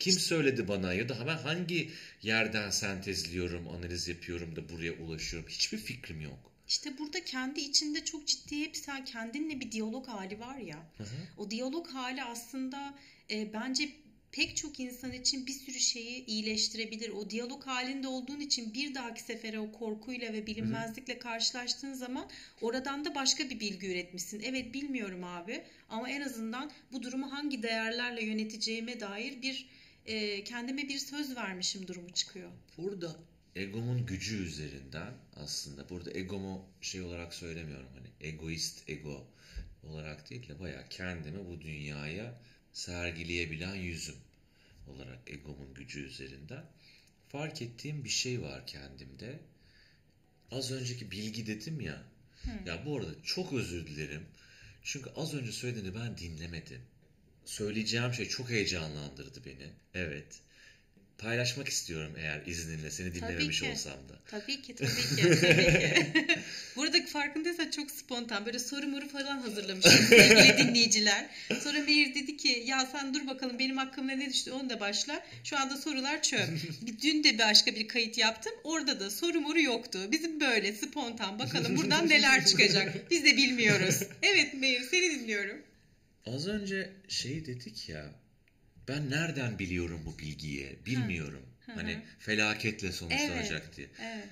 [0.00, 1.90] Kim söyledi bana ya da ben hangi
[2.22, 5.48] yerden sentezliyorum, analiz yapıyorum da buraya ulaşıyorum?
[5.48, 6.52] Hiçbir fikrim yok.
[6.68, 10.76] İşte burada kendi içinde çok ciddi hep sen kendinle bir diyalog hali var ya.
[10.98, 11.16] Hı hı.
[11.38, 12.94] O diyalog hali aslında
[13.30, 13.88] e, bence
[14.32, 17.10] pek çok insan için bir sürü şeyi iyileştirebilir.
[17.10, 22.30] O diyalog halinde olduğun için bir dahaki sefere o korkuyla ve bilinmezlikle karşılaştığın zaman
[22.60, 24.40] oradan da başka bir bilgi üretmişsin.
[24.40, 29.66] Evet bilmiyorum abi ama en azından bu durumu hangi değerlerle yöneteceğime dair bir
[30.06, 32.50] e, kendime bir söz vermişim durumu çıkıyor.
[32.78, 33.16] Burada
[33.56, 39.26] egomun gücü üzerinden aslında burada egomu şey olarak söylemiyorum hani egoist ego
[39.82, 42.40] olarak değil de bayağı kendimi bu dünyaya
[42.72, 44.16] sergileyebilen yüzüm
[44.88, 46.64] olarak egomun gücü üzerinden
[47.28, 49.38] fark ettiğim bir şey var kendimde.
[50.50, 52.02] Az önceki bilgi dedim ya.
[52.66, 54.26] Ya bu arada çok özür dilerim.
[54.82, 56.82] Çünkü az önce söylediğini ben dinlemedim.
[57.44, 59.68] Söyleyeceğim şey çok heyecanlandırdı beni.
[59.94, 60.26] Evet.
[61.18, 63.70] Paylaşmak istiyorum eğer izninle seni dinlememiş ki.
[63.70, 64.18] olsam da.
[64.30, 65.22] Tabii ki tabii ki.
[65.22, 66.38] Tabii ki.
[66.76, 68.46] Buradaki farkındaysan çok spontan.
[68.46, 71.26] Böyle soru moru falan hazırlamışım sevgili dinleyiciler.
[71.60, 75.24] Sonra Meir dedi ki ya sen dur bakalım benim hakkımda ne düştü onu da başla.
[75.44, 76.48] Şu anda sorular çöp.
[77.02, 78.52] Dün de başka bir kayıt yaptım.
[78.64, 79.98] Orada da soru moru yoktu.
[80.12, 83.10] Bizim böyle spontan bakalım buradan neler çıkacak.
[83.10, 84.02] Biz de bilmiyoruz.
[84.22, 85.56] Evet Meir seni dinliyorum.
[86.26, 88.14] Az önce şey dedik ya.
[88.88, 90.78] Ben nereden biliyorum bu bilgiyi?
[90.86, 91.46] Bilmiyorum.
[91.66, 93.76] Hani felaketle sonuçlanacak Evet.
[93.76, 93.88] diye.
[94.02, 94.28] Evet.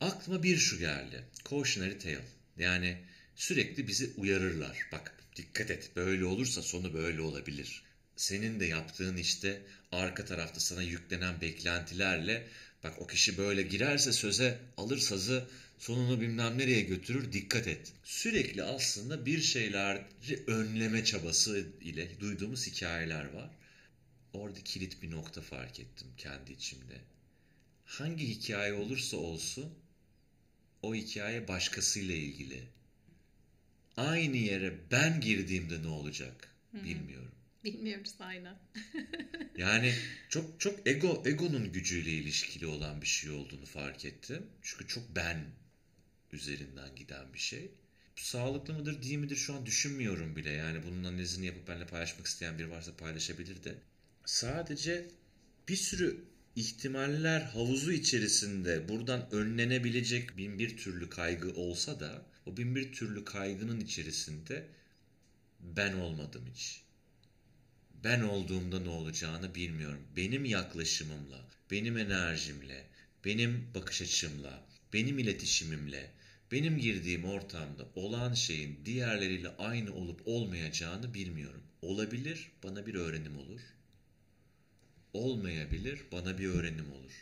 [0.00, 1.24] Aklıma bir şu geldi.
[1.50, 2.24] Cautionary tale.
[2.58, 2.96] Yani
[3.36, 4.78] sürekli bizi uyarırlar.
[4.92, 7.82] Bak dikkat et böyle olursa sonu böyle olabilir.
[8.16, 9.62] Senin de yaptığın işte
[9.92, 12.46] arka tarafta sana yüklenen beklentilerle
[12.84, 15.48] bak o kişi böyle girerse söze alır sazı
[15.82, 17.92] sonunu bilmem nereye götürür dikkat et.
[18.04, 20.04] Sürekli aslında bir şeyleri
[20.46, 23.50] önleme çabası ile duyduğumuz hikayeler var.
[24.32, 27.00] Orada kilit bir nokta fark ettim kendi içimde.
[27.84, 29.74] Hangi hikaye olursa olsun
[30.82, 32.62] o hikaye başkasıyla ilgili.
[33.96, 37.32] Aynı yere ben girdiğimde ne olacak bilmiyorum.
[37.64, 38.58] Bilmiyoruz aynen.
[39.58, 39.94] Yani
[40.28, 44.46] çok çok ego egonun gücüyle ilişkili olan bir şey olduğunu fark ettim.
[44.62, 45.44] Çünkü çok ben
[46.32, 47.70] üzerinden giden bir şey.
[48.16, 50.50] Sağlıklı mıdır değil midir şu an düşünmüyorum bile.
[50.50, 53.74] Yani bunun analizini yapıp benimle paylaşmak isteyen biri varsa paylaşabilir de.
[54.24, 55.06] Sadece
[55.68, 56.24] bir sürü
[56.56, 63.24] ihtimaller havuzu içerisinde buradan önlenebilecek bin bir türlü kaygı olsa da o bin bir türlü
[63.24, 64.66] kaygının içerisinde
[65.60, 66.82] ben olmadım hiç.
[68.04, 70.02] Ben olduğumda ne olacağını bilmiyorum.
[70.16, 72.86] Benim yaklaşımımla, benim enerjimle,
[73.24, 76.10] benim bakış açımla, benim iletişimimle,
[76.52, 81.62] benim girdiğim ortamda olan şeyin diğerleriyle aynı olup olmayacağını bilmiyorum.
[81.82, 83.60] Olabilir, bana bir öğrenim olur.
[85.12, 87.12] Olmayabilir, bana bir öğrenim olur.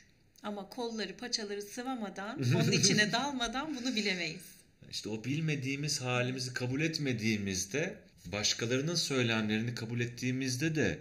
[0.43, 4.43] Ama kolları paçaları sıvamadan, onun içine dalmadan bunu bilemeyiz.
[4.91, 10.99] İşte o bilmediğimiz halimizi kabul etmediğimizde, başkalarının söylemlerini kabul ettiğimizde de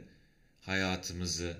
[0.62, 1.58] hayatımızı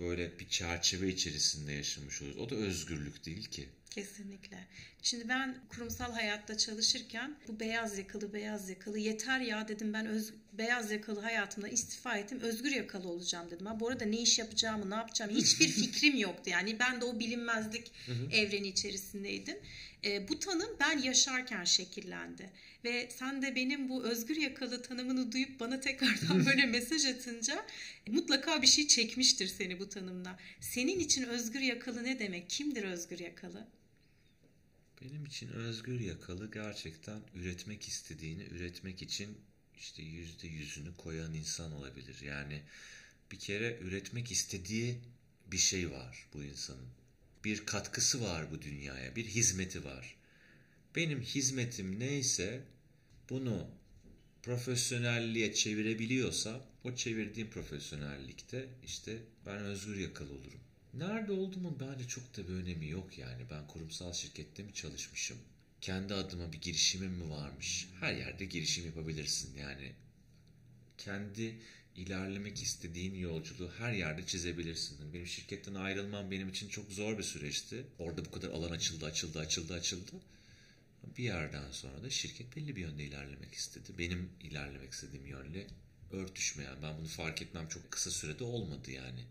[0.00, 2.36] böyle bir çerçeve içerisinde yaşamış oluruz.
[2.36, 3.68] O da özgürlük değil ki.
[3.90, 4.66] Kesinlikle.
[5.02, 10.34] Şimdi ben kurumsal hayatta çalışırken bu beyaz yakalı beyaz yakalı yeter ya dedim ben öz,
[10.52, 13.66] beyaz yakalı hayatımda istifa ettim özgür yakalı olacağım dedim.
[13.66, 16.50] Ha, bu arada ne iş yapacağımı ne yapacağımı hiçbir fikrim yoktu.
[16.50, 17.92] Yani ben de o bilinmezlik
[18.32, 19.56] evreni içerisindeydim.
[20.04, 22.52] E, bu tanım ben yaşarken şekillendi.
[22.84, 27.66] Ve sen de benim bu özgür yakalı tanımını duyup bana tekrardan böyle mesaj atınca
[28.08, 30.38] mutlaka bir şey çekmiştir seni bu tanımda.
[30.60, 32.50] Senin için özgür yakalı ne demek?
[32.50, 33.68] Kimdir özgür yakalı?
[35.02, 39.38] Benim için özgür yakalı gerçekten üretmek istediğini üretmek için
[39.76, 42.20] işte yüzde yüzünü koyan insan olabilir.
[42.22, 42.62] Yani
[43.32, 44.98] bir kere üretmek istediği
[45.46, 46.88] bir şey var bu insanın.
[47.48, 50.16] Bir katkısı var bu dünyaya, bir hizmeti var.
[50.96, 52.62] Benim hizmetim neyse
[53.30, 53.70] bunu
[54.42, 60.60] profesyonelliğe çevirebiliyorsa o çevirdiğim profesyonellikte işte ben özgür yakalı olurum.
[60.94, 63.42] Nerede olduğumun bence çok da bir önemi yok yani.
[63.50, 65.38] Ben kurumsal şirkette mi çalışmışım?
[65.80, 67.88] Kendi adıma bir girişimim mi varmış?
[68.00, 69.92] Her yerde girişim yapabilirsin yani.
[70.98, 71.58] Kendi
[71.98, 75.12] ilerlemek istediğin yolculuğu her yerde çizebilirsin.
[75.12, 77.86] Benim şirketten ayrılmam benim için çok zor bir süreçti.
[77.98, 80.12] Orada bu kadar alan açıldı, açıldı, açıldı, açıldı.
[81.18, 83.92] Bir yerden sonra da şirket belli bir yönde ilerlemek istedi.
[83.98, 85.66] Benim ilerlemek istediğim yönle
[86.12, 86.82] örtüşmeyen.
[86.82, 89.24] Ben bunu fark etmem çok kısa sürede olmadı yani.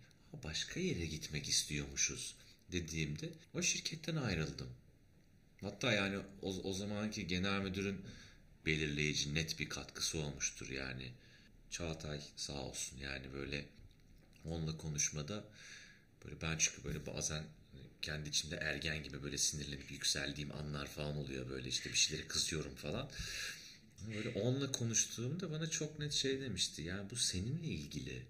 [0.44, 2.36] Başka yere gitmek istiyormuşuz
[2.72, 4.70] dediğimde o şirketten ayrıldım.
[5.62, 8.02] Hatta yani o, o zamanki genel müdürün
[8.66, 11.12] belirleyici net bir katkısı olmuştur yani.
[11.72, 13.66] Çağatay sağ olsun yani böyle
[14.46, 15.44] onunla konuşmada
[16.26, 17.44] böyle ben çünkü böyle bazen
[18.02, 22.76] kendi içimde ergen gibi böyle sinirlenip yükseldiğim anlar falan oluyor böyle işte bir şeyleri kızıyorum
[22.76, 23.10] falan.
[24.16, 26.82] Böyle onunla konuştuğumda bana çok net şey demişti.
[26.82, 28.26] Yani bu seninle ilgili.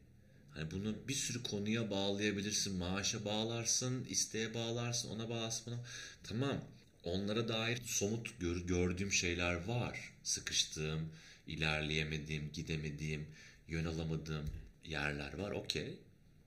[0.51, 2.75] Hani bunu bir sürü konuya bağlayabilirsin.
[2.75, 5.65] Maaşa bağlarsın, isteğe bağlarsın, ona bağlarsın.
[5.65, 5.85] Buna.
[6.23, 6.63] Tamam.
[7.03, 10.13] Onlara dair somut gör, gördüğüm şeyler var.
[10.23, 11.09] Sıkıştığım,
[11.47, 13.27] ilerleyemediğim, gidemediğim,
[13.67, 14.49] yön alamadığım
[14.85, 15.51] yerler var.
[15.51, 15.93] Okey.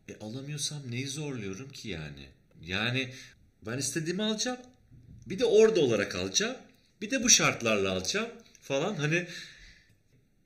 [0.08, 2.28] E alamıyorsam neyi zorluyorum ki yani?
[2.62, 3.12] Yani
[3.66, 4.58] ben istediğimi alacağım.
[5.26, 6.56] Bir de orada olarak alacağım.
[7.00, 8.30] Bir de bu şartlarla alacağım
[8.62, 8.94] falan.
[8.94, 9.26] Hani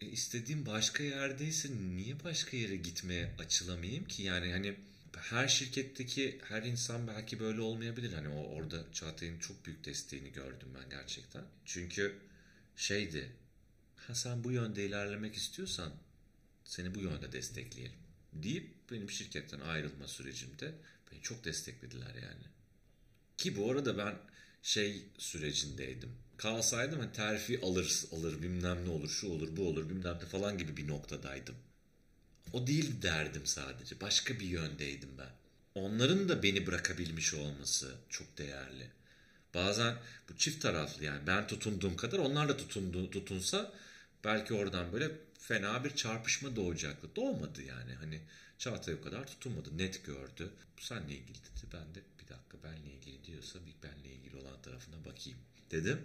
[0.01, 4.23] e, istediğim başka yerdeyse niye başka yere gitmeye açılamayayım ki?
[4.23, 4.75] Yani hani
[5.17, 8.13] her şirketteki her insan belki böyle olmayabilir.
[8.13, 11.43] Hani o orada Çağatay'ın çok büyük desteğini gördüm ben gerçekten.
[11.65, 12.19] Çünkü
[12.77, 13.29] şeydi.
[14.07, 15.93] Ha sen bu yönde ilerlemek istiyorsan
[16.65, 17.99] seni bu yönde destekleyelim
[18.33, 20.75] deyip benim şirketten ayrılma sürecimde
[21.13, 22.45] beni çok desteklediler yani.
[23.37, 24.15] Ki bu arada ben
[24.63, 26.13] şey sürecindeydim.
[26.37, 30.59] Kalsaydım hani terfi alır, alır bilmem ne olur, şu olur, bu olur bilmem ne falan
[30.59, 31.55] gibi bir noktadaydım.
[32.53, 34.01] O değil derdim sadece.
[34.01, 35.31] Başka bir yöndeydim ben.
[35.75, 38.91] Onların da beni bırakabilmiş olması çok değerli.
[39.55, 39.97] Bazen
[40.29, 43.73] bu çift taraflı yani ben tutunduğum kadar onlar da tutundu, tutunsa
[44.25, 47.09] belki oradan böyle fena bir çarpışma doğacaktı.
[47.17, 48.21] Doğmadı yani hani
[48.59, 49.79] Çağatay o kadar tutunmadı.
[49.79, 50.51] Net gördü.
[50.81, 51.67] Senle ilgili dedi.
[51.73, 55.39] Ben de bir dakika benle ilgili diyorsa bir benle ilgili olan tarafına bakayım
[55.71, 55.99] dedim.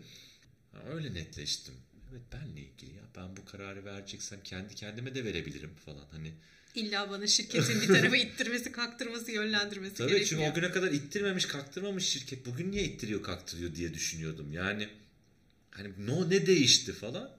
[0.71, 1.73] Ha, öyle netleştim.
[2.11, 6.33] Evet benle ilgili ya ben bu kararı vereceksem kendi kendime de verebilirim falan hani.
[6.75, 10.41] İlla bana şirketin bir tarafa ittirmesi, kaktırması, yönlendirmesi Tabii gerekiyor.
[10.41, 14.53] çünkü o güne kadar ittirmemiş, kaktırmamış şirket bugün niye ittiriyor, kaktırıyor diye düşünüyordum.
[14.53, 14.89] Yani
[15.71, 17.31] hani no ne değişti falan.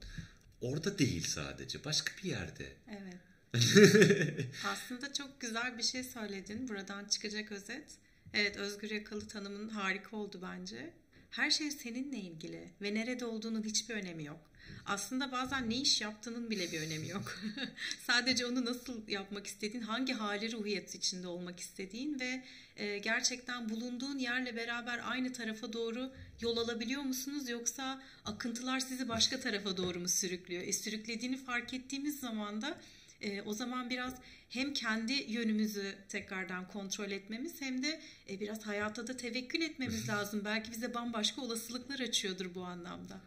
[0.61, 2.73] Orada değil sadece, başka bir yerde.
[2.87, 3.17] Evet.
[4.65, 6.67] Aslında çok güzel bir şey söyledin.
[6.67, 7.97] Buradan çıkacak özet.
[8.33, 10.93] Evet Özgür Yakalı tanımın harika oldu bence.
[11.29, 14.50] Her şey seninle ilgili ve nerede olduğunun hiçbir önemi yok.
[14.85, 17.39] Aslında bazen ne iş yaptığının bile bir önemi yok.
[18.07, 22.43] Sadece onu nasıl yapmak istediğin, hangi hali ruhiyet içinde olmak istediğin ve
[22.75, 26.11] e, gerçekten bulunduğun yerle beraber aynı tarafa doğru
[26.41, 30.63] yol alabiliyor musunuz yoksa akıntılar sizi başka tarafa doğru mu sürüklüyor?
[30.63, 32.77] E, sürüklediğini fark ettiğimiz zaman da
[33.21, 34.13] e, o zaman biraz
[34.49, 40.41] hem kendi yönümüzü tekrardan kontrol etmemiz hem de e, biraz hayata da tevekkül etmemiz lazım.
[40.45, 43.19] Belki bize bambaşka olasılıklar açıyordur bu anlamda.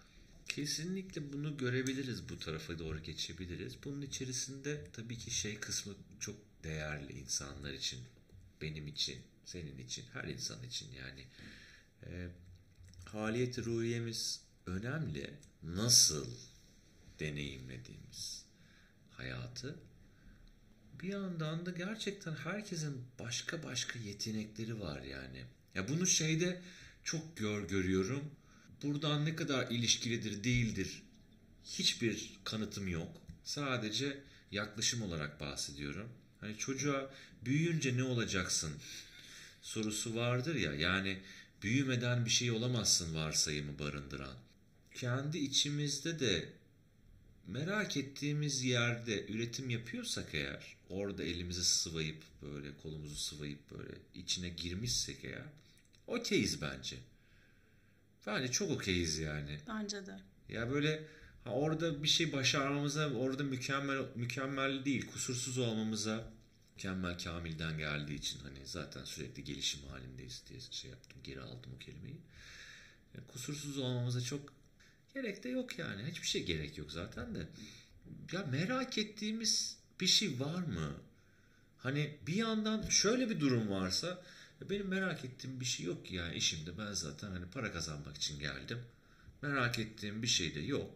[0.49, 3.77] Kesinlikle bunu görebiliriz, bu tarafa doğru geçebiliriz.
[3.85, 8.01] Bunun içerisinde tabii ki şey kısmı çok değerli insanlar için,
[8.61, 11.27] benim için, senin için, her insan için yani.
[12.07, 12.29] E,
[13.05, 15.31] haliyeti ruhiyemiz önemli.
[15.63, 16.27] Nasıl
[17.21, 18.45] deneyimlediğimiz
[19.11, 19.79] hayatı.
[21.03, 25.45] Bir yandan da gerçekten herkesin başka başka yetenekleri var yani.
[25.75, 26.61] Ya bunu şeyde
[27.05, 28.31] çok gör görüyorum.
[28.83, 31.03] Buradan ne kadar ilişkilidir değildir
[31.65, 33.23] hiçbir kanıtım yok.
[33.45, 34.19] Sadece
[34.51, 36.09] yaklaşım olarak bahsediyorum.
[36.41, 37.11] Hani çocuğa
[37.45, 38.73] büyüyünce ne olacaksın
[39.63, 40.75] sorusu vardır ya.
[40.75, 41.19] Yani
[41.63, 44.37] büyümeden bir şey olamazsın varsayımı barındıran.
[44.95, 46.49] Kendi içimizde de
[47.47, 55.25] merak ettiğimiz yerde üretim yapıyorsak eğer, orada elimizi sıvayıp böyle kolumuzu sıvayıp böyle içine girmişsek
[55.25, 55.47] eğer,
[56.07, 56.97] okeyiz bence.
[58.27, 59.59] Bence çok okeyiz yani.
[59.69, 60.21] Bence de.
[60.49, 61.03] Ya böyle
[61.45, 66.25] ha orada bir şey başarmamıza, orada mükemmel mükemmel değil, kusursuz olmamıza
[66.77, 71.21] mükemmel kamilden geldiği için hani zaten sürekli gelişim halindeyiz diye şey yaptım.
[71.25, 72.21] Geri aldım o kelimeyi.
[73.15, 74.55] Yani kusursuz olmamıza çok
[75.15, 76.03] Gerek de yok yani.
[76.11, 77.47] Hiçbir şey gerek yok zaten de.
[78.33, 80.93] Ya merak ettiğimiz bir şey var mı?
[81.79, 84.23] Hani bir yandan şöyle bir durum varsa
[84.71, 88.39] benim merak ettiğim bir şey yok ki yani işimde ben zaten hani para kazanmak için
[88.41, 88.79] geldim.
[89.43, 90.91] Merak ettiğim bir şey de yok.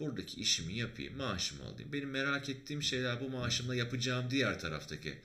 [0.00, 1.92] buradaki işimi yapayım, maaşımı alayım.
[1.92, 5.18] Benim merak ettiğim şeyler bu maaşımla yapacağım diğer taraftaki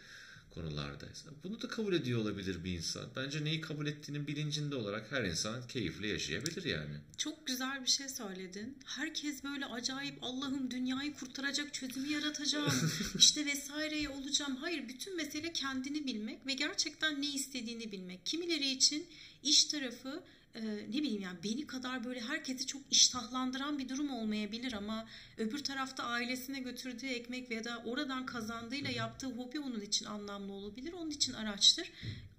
[0.49, 1.29] konulardaysa.
[1.43, 3.05] Bunu da kabul ediyor olabilir bir insan.
[3.15, 6.95] Bence neyi kabul ettiğinin bilincinde olarak her insan keyifli yaşayabilir yani.
[7.17, 8.77] Çok güzel bir şey söyledin.
[8.85, 12.91] Herkes böyle acayip Allah'ım dünyayı kurtaracak çözümü yaratacağım.
[13.17, 14.55] işte vesaireye olacağım.
[14.55, 18.25] Hayır bütün mesele kendini bilmek ve gerçekten ne istediğini bilmek.
[18.25, 19.07] Kimileri için
[19.43, 20.23] iş tarafı
[20.55, 25.63] e, ne bileyim yani beni kadar böyle herkesi çok iştahlandıran bir durum olmayabilir ama öbür
[25.63, 30.93] tarafta ailesine götürdüğü ekmek veya da oradan kazandığıyla yaptığı hobi onun için anlamlı olabilir.
[30.93, 31.91] Onun için araçtır.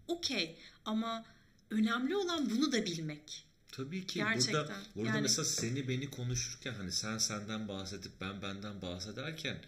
[0.08, 1.24] Okey ama
[1.70, 3.44] önemli olan bunu da bilmek.
[3.72, 4.52] Tabii ki Gerçekten.
[4.54, 9.58] burada burada Yani- mesela seni beni konuşurken hani sen senden bahsedip ben benden bahsederken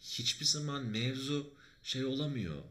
[0.00, 2.62] hiçbir zaman mevzu şey olamıyor.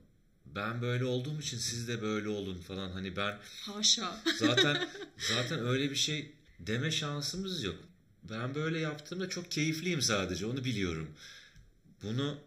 [0.55, 4.21] Ben böyle olduğum için siz de böyle olun falan hani ben Haşa.
[4.39, 7.75] zaten zaten öyle bir şey deme şansımız yok.
[8.23, 11.15] Ben böyle yaptığımda çok keyifliyim sadece onu biliyorum.
[12.03, 12.39] Bunu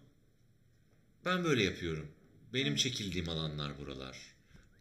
[1.24, 2.10] ben böyle yapıyorum.
[2.54, 4.18] Benim çekildiğim alanlar buralar.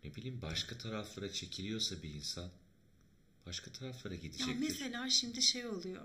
[0.03, 2.49] Ne bileyim başka taraflara çekiliyorsa bir insan
[3.45, 4.55] başka taraflara Ya gidecektir.
[4.59, 6.01] mesela şimdi şey oluyor.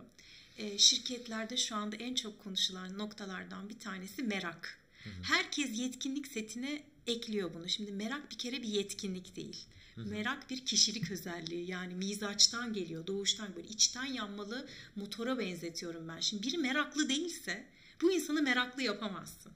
[0.79, 4.79] Şirketlerde şu anda en çok konuşulan noktalardan bir tanesi merak.
[5.23, 7.69] Herkes yetkinlik setine ekliyor bunu.
[7.69, 9.65] Şimdi merak bir kere bir yetkinlik değil.
[9.97, 16.21] Merak bir kişilik özelliği yani mizaçtan geliyor, doğuştan böyle içten yanmalı motora benzetiyorum ben.
[16.21, 17.67] Şimdi biri meraklı değilse
[18.03, 19.53] bu insanı meraklı yapamazsın.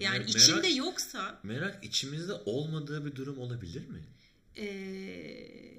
[0.00, 4.02] Yani Merak- içinde yoksa Merak içimizde olmadığı bir durum olabilir mi?
[4.58, 4.66] E,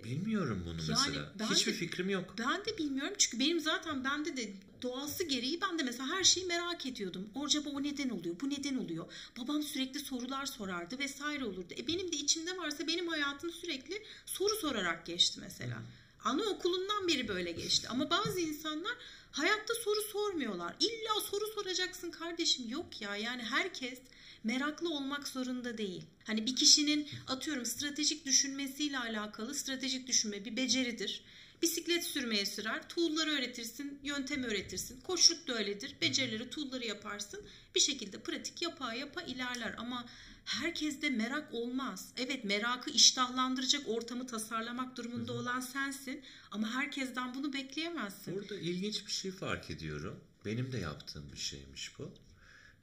[0.04, 1.34] Bilmiyorum bunu Yani mesela.
[1.40, 2.36] ben Hiçbir de- fikrim yok.
[2.38, 4.50] Ben de bilmiyorum çünkü benim zaten bende de
[4.82, 7.30] doğası gereği ben de mesela her şeyi merak ediyordum.
[7.46, 8.36] Acaba o neden oluyor?
[8.42, 9.06] Bu neden oluyor?
[9.40, 11.74] Babam sürekli sorular sorardı vesaire olurdu.
[11.78, 15.82] E benim de içimde varsa benim hayatım sürekli soru sorarak geçti mesela.
[16.24, 17.88] Anaokulundan beri böyle geçti.
[17.90, 18.94] Ama bazı insanlar
[19.32, 20.76] hayatta soru sormuyorlar.
[20.80, 22.70] İlla soru soracaksın kardeşim.
[22.70, 24.00] Yok ya yani herkes
[24.44, 26.06] meraklı olmak zorunda değil.
[26.26, 31.24] Hani bir kişinin atıyorum stratejik düşünmesiyle alakalı stratejik düşünme bir beceridir.
[31.62, 35.02] Bisiklet sürmeye sürer, tool'ları öğretirsin, yöntemi öğretirsin.
[35.02, 35.96] Koçluk da öyledir.
[36.02, 37.42] Becerileri, tool'ları yaparsın.
[37.76, 40.06] Bir şekilde pratik yapa yapa ilerler ama
[40.46, 42.12] herkeste merak olmaz.
[42.18, 46.22] Evet merakı iştahlandıracak ortamı tasarlamak durumunda olan sensin
[46.52, 48.36] ama herkesten bunu bekleyemezsin.
[48.36, 50.20] Burada ilginç bir şey fark ediyorum.
[50.46, 52.12] Benim de yaptığım bir şeymiş bu.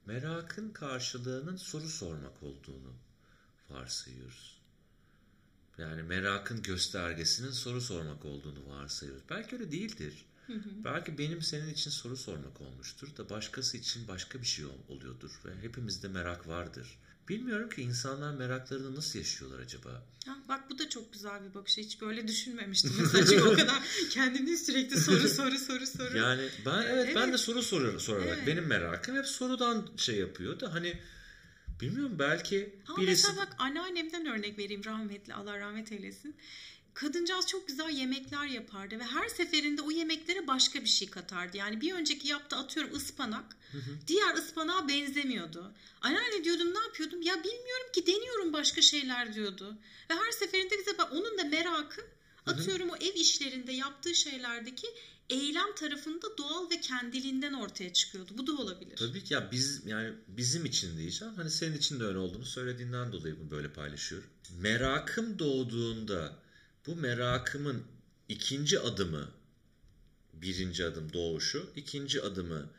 [0.06, 2.92] Merakın karşılığının soru sormak olduğunu
[3.70, 4.60] varsayıyoruz.
[5.78, 9.24] Yani merakın göstergesinin soru sormak olduğunu varsayıyoruz.
[9.30, 10.26] Belki öyle değildir.
[10.84, 15.40] Belki benim senin için soru sormak olmuştur da başkası için başka bir şey ol- oluyordur
[15.44, 16.98] ve hepimizde merak vardır.
[17.28, 20.02] Bilmiyorum ki insanlar meraklarını nasıl yaşıyorlar acaba?
[20.26, 21.76] Ha, bak bu da çok güzel bir bakış.
[21.76, 22.92] Hiç böyle düşünmemiştim.
[23.00, 26.18] Mesela çünkü o kadar kendini sürekli soru soru soru soru.
[26.18, 27.40] Yani ben evet, ben de Evet.
[27.40, 28.28] soru soruyorum sorarak.
[28.38, 28.46] Evet.
[28.46, 30.94] Benim merakım hep sorudan şey yapıyor da hani
[31.80, 36.36] bilmiyorum belki Ama birisi mesela bak anneannemden örnek vereyim rahmetli Allah rahmet eylesin.
[36.94, 41.56] Kadıncağız çok güzel yemekler yapardı ve her seferinde o yemeklere başka bir şey katardı.
[41.56, 43.56] Yani bir önceki yaptığı atıyorum ıspanak
[44.06, 45.72] diğer ıspanağa benzemiyordu.
[46.00, 47.22] Anneanne diyordum ne yapıyordum?
[47.22, 49.76] Ya bilmiyorum ki deniyorum başka şeyler diyordu.
[50.10, 52.00] Ve her seferinde bize bak onun da merakı
[52.46, 54.86] atıyorum o ev işlerinde yaptığı şeylerdeki
[55.30, 58.32] eylem tarafında doğal ve kendiliğinden ortaya çıkıyordu.
[58.38, 58.96] Bu da olabilir.
[58.96, 61.34] tabii ki ya biz yani bizim için diyeceğim.
[61.34, 64.28] Hani senin için de öyle olduğunu söylediğinden dolayı bunu böyle paylaşıyorum.
[64.60, 66.43] Merakım doğduğunda
[66.86, 67.84] bu merakımın
[68.28, 69.30] ikinci adımı
[70.32, 72.70] birinci adım doğuşu, ikinci adımı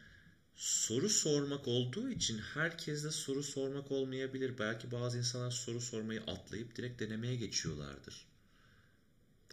[0.55, 4.57] soru sormak olduğu için herkeste soru sormak olmayabilir.
[4.59, 8.25] Belki bazı insanlar soru sormayı atlayıp direkt denemeye geçiyorlardır.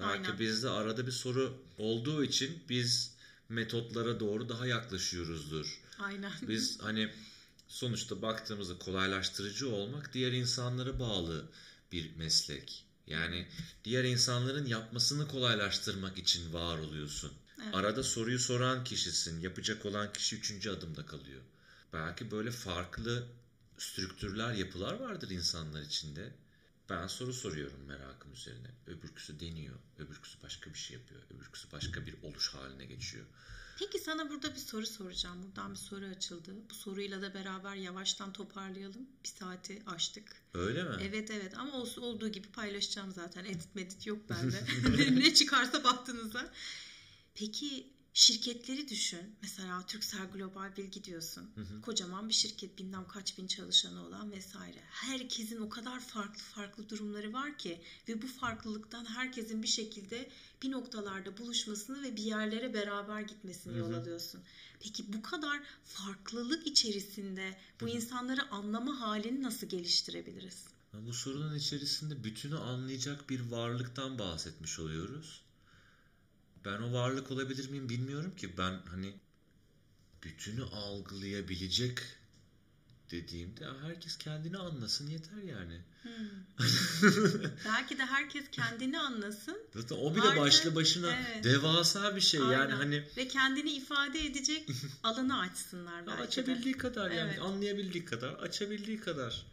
[0.00, 0.38] Belki Aynen.
[0.38, 3.14] bizde arada bir soru olduğu için biz
[3.48, 5.80] metotlara doğru daha yaklaşıyoruzdur.
[5.98, 6.32] Aynen.
[6.42, 7.12] Biz hani
[7.68, 11.44] sonuçta baktığımızda kolaylaştırıcı olmak diğer insanlara bağlı
[11.92, 12.84] bir meslek.
[13.06, 13.46] Yani
[13.84, 17.32] diğer insanların yapmasını kolaylaştırmak için var oluyorsun.
[17.64, 17.74] Evet.
[17.74, 19.40] Arada soruyu soran kişisin.
[19.40, 21.42] Yapacak olan kişi üçüncü adımda kalıyor.
[21.92, 23.26] Belki böyle farklı
[23.78, 26.32] strüktürler, yapılar vardır insanlar içinde.
[26.90, 28.70] Ben soru soruyorum merakım üzerine.
[28.86, 29.74] Öbürküsü deniyor.
[29.98, 31.20] Öbürküsü başka bir şey yapıyor.
[31.30, 33.26] Öbürküsü başka bir oluş haline geçiyor.
[33.78, 35.42] Peki sana burada bir soru soracağım.
[35.42, 36.54] Buradan bir soru açıldı.
[36.70, 39.06] Bu soruyla da beraber yavaştan toparlayalım.
[39.24, 40.42] Bir saati aştık.
[40.54, 40.96] Öyle mi?
[41.00, 43.44] Evet evet ama olduğu gibi paylaşacağım zaten.
[43.44, 44.64] Edit medit yok bende.
[45.20, 46.52] ne çıkarsa baktığınızda.
[47.34, 49.36] Peki şirketleri düşün.
[49.42, 51.50] Mesela Türksel Global Bilgi diyorsun.
[51.54, 51.80] Hı hı.
[51.82, 54.80] Kocaman bir şirket, bilmem kaç bin çalışanı olan vesaire.
[54.90, 60.30] Herkesin o kadar farklı farklı durumları var ki ve bu farklılıktan herkesin bir şekilde
[60.62, 63.80] bir noktalarda buluşmasını ve bir yerlere beraber gitmesini hı hı.
[63.80, 64.40] yol alıyorsun.
[64.80, 67.94] Peki bu kadar farklılık içerisinde bu hı hı.
[67.94, 70.64] insanları anlama halini nasıl geliştirebiliriz?
[70.92, 75.41] Bu sorunun içerisinde bütünü anlayacak bir varlıktan bahsetmiş oluyoruz
[76.64, 78.58] ben o varlık olabilir miyim bilmiyorum ki.
[78.58, 79.14] Ben hani
[80.22, 81.98] bütünü algılayabilecek
[83.10, 85.80] dediğimde herkes kendini anlasın yeter yani.
[86.02, 86.10] Hmm.
[87.64, 89.56] Belki de herkes kendini anlasın.
[89.74, 91.44] Zaten o bile Artık, başlı başına evet.
[91.44, 92.52] devasa bir şey Aynen.
[92.52, 94.68] yani hani ve kendini ifade edecek
[95.02, 96.78] alanı açsınlar belki Açabildiği de.
[96.78, 97.42] kadar yani evet.
[97.42, 99.46] anlayabildiği kadar, açabildiği kadar.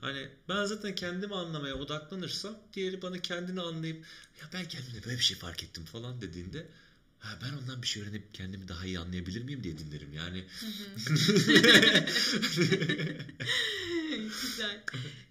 [0.00, 4.04] Hani ben zaten kendimi anlamaya odaklanırsam diğeri bana kendini anlayıp
[4.40, 6.66] ya ben kendimde böyle bir şey fark ettim falan dediğinde
[7.18, 10.44] ha ben ondan bir şey öğrenip kendimi daha iyi anlayabilir miyim diye dinlerim yani.
[14.42, 14.84] Güzel.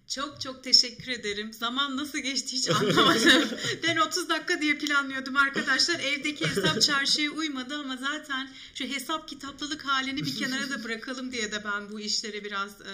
[0.08, 1.54] Çok çok teşekkür ederim.
[1.54, 3.50] Zaman nasıl geçti hiç anlamadım.
[3.84, 6.00] ben 30 dakika diye planlıyordum arkadaşlar.
[6.00, 11.52] Evdeki hesap çarşıya uymadı ama zaten şu hesap kitaplılık halini bir kenara da bırakalım diye
[11.52, 12.94] de ben bu işlere biraz e,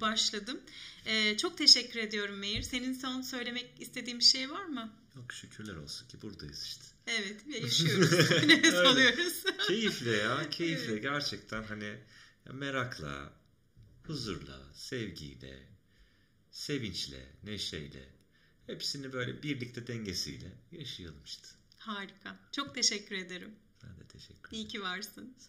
[0.00, 0.60] başladım.
[1.06, 2.62] E, çok teşekkür ediyorum Meir.
[2.62, 4.92] Senin son söylemek istediğin bir şey var mı?
[5.16, 6.84] Yok şükürler olsun ki buradayız işte.
[7.06, 8.12] Evet ve yaşıyoruz.
[8.46, 9.44] Nefes alıyoruz.
[9.68, 11.02] keyifle ya keyifle evet.
[11.02, 11.96] gerçekten hani
[12.52, 13.32] merakla,
[14.08, 15.68] huzurla, sevgiyle,
[16.50, 18.08] sevinçle, neşeyle
[18.66, 21.48] hepsini böyle birlikte dengesiyle yaşayalım işte.
[21.78, 22.36] Harika.
[22.52, 23.54] Çok teşekkür ederim.
[23.82, 24.52] Ben de teşekkür ederim.
[24.52, 25.34] İyi ki varsın.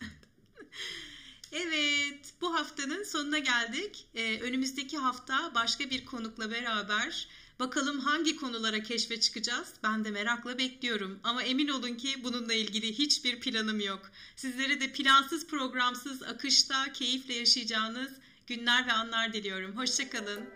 [1.52, 4.08] Evet, bu haftanın sonuna geldik.
[4.16, 7.28] Ee, önümüzdeki hafta başka bir konukla beraber
[7.60, 9.74] bakalım hangi konulara keşfe çıkacağız.
[9.84, 11.20] Ben de merakla bekliyorum.
[11.24, 14.12] Ama emin olun ki bununla ilgili hiçbir planım yok.
[14.36, 18.12] Sizlere de plansız programsız akışta keyifle yaşayacağınız
[18.48, 19.78] günler ve anlar diliyorum.
[19.78, 20.50] Hoşçakalın.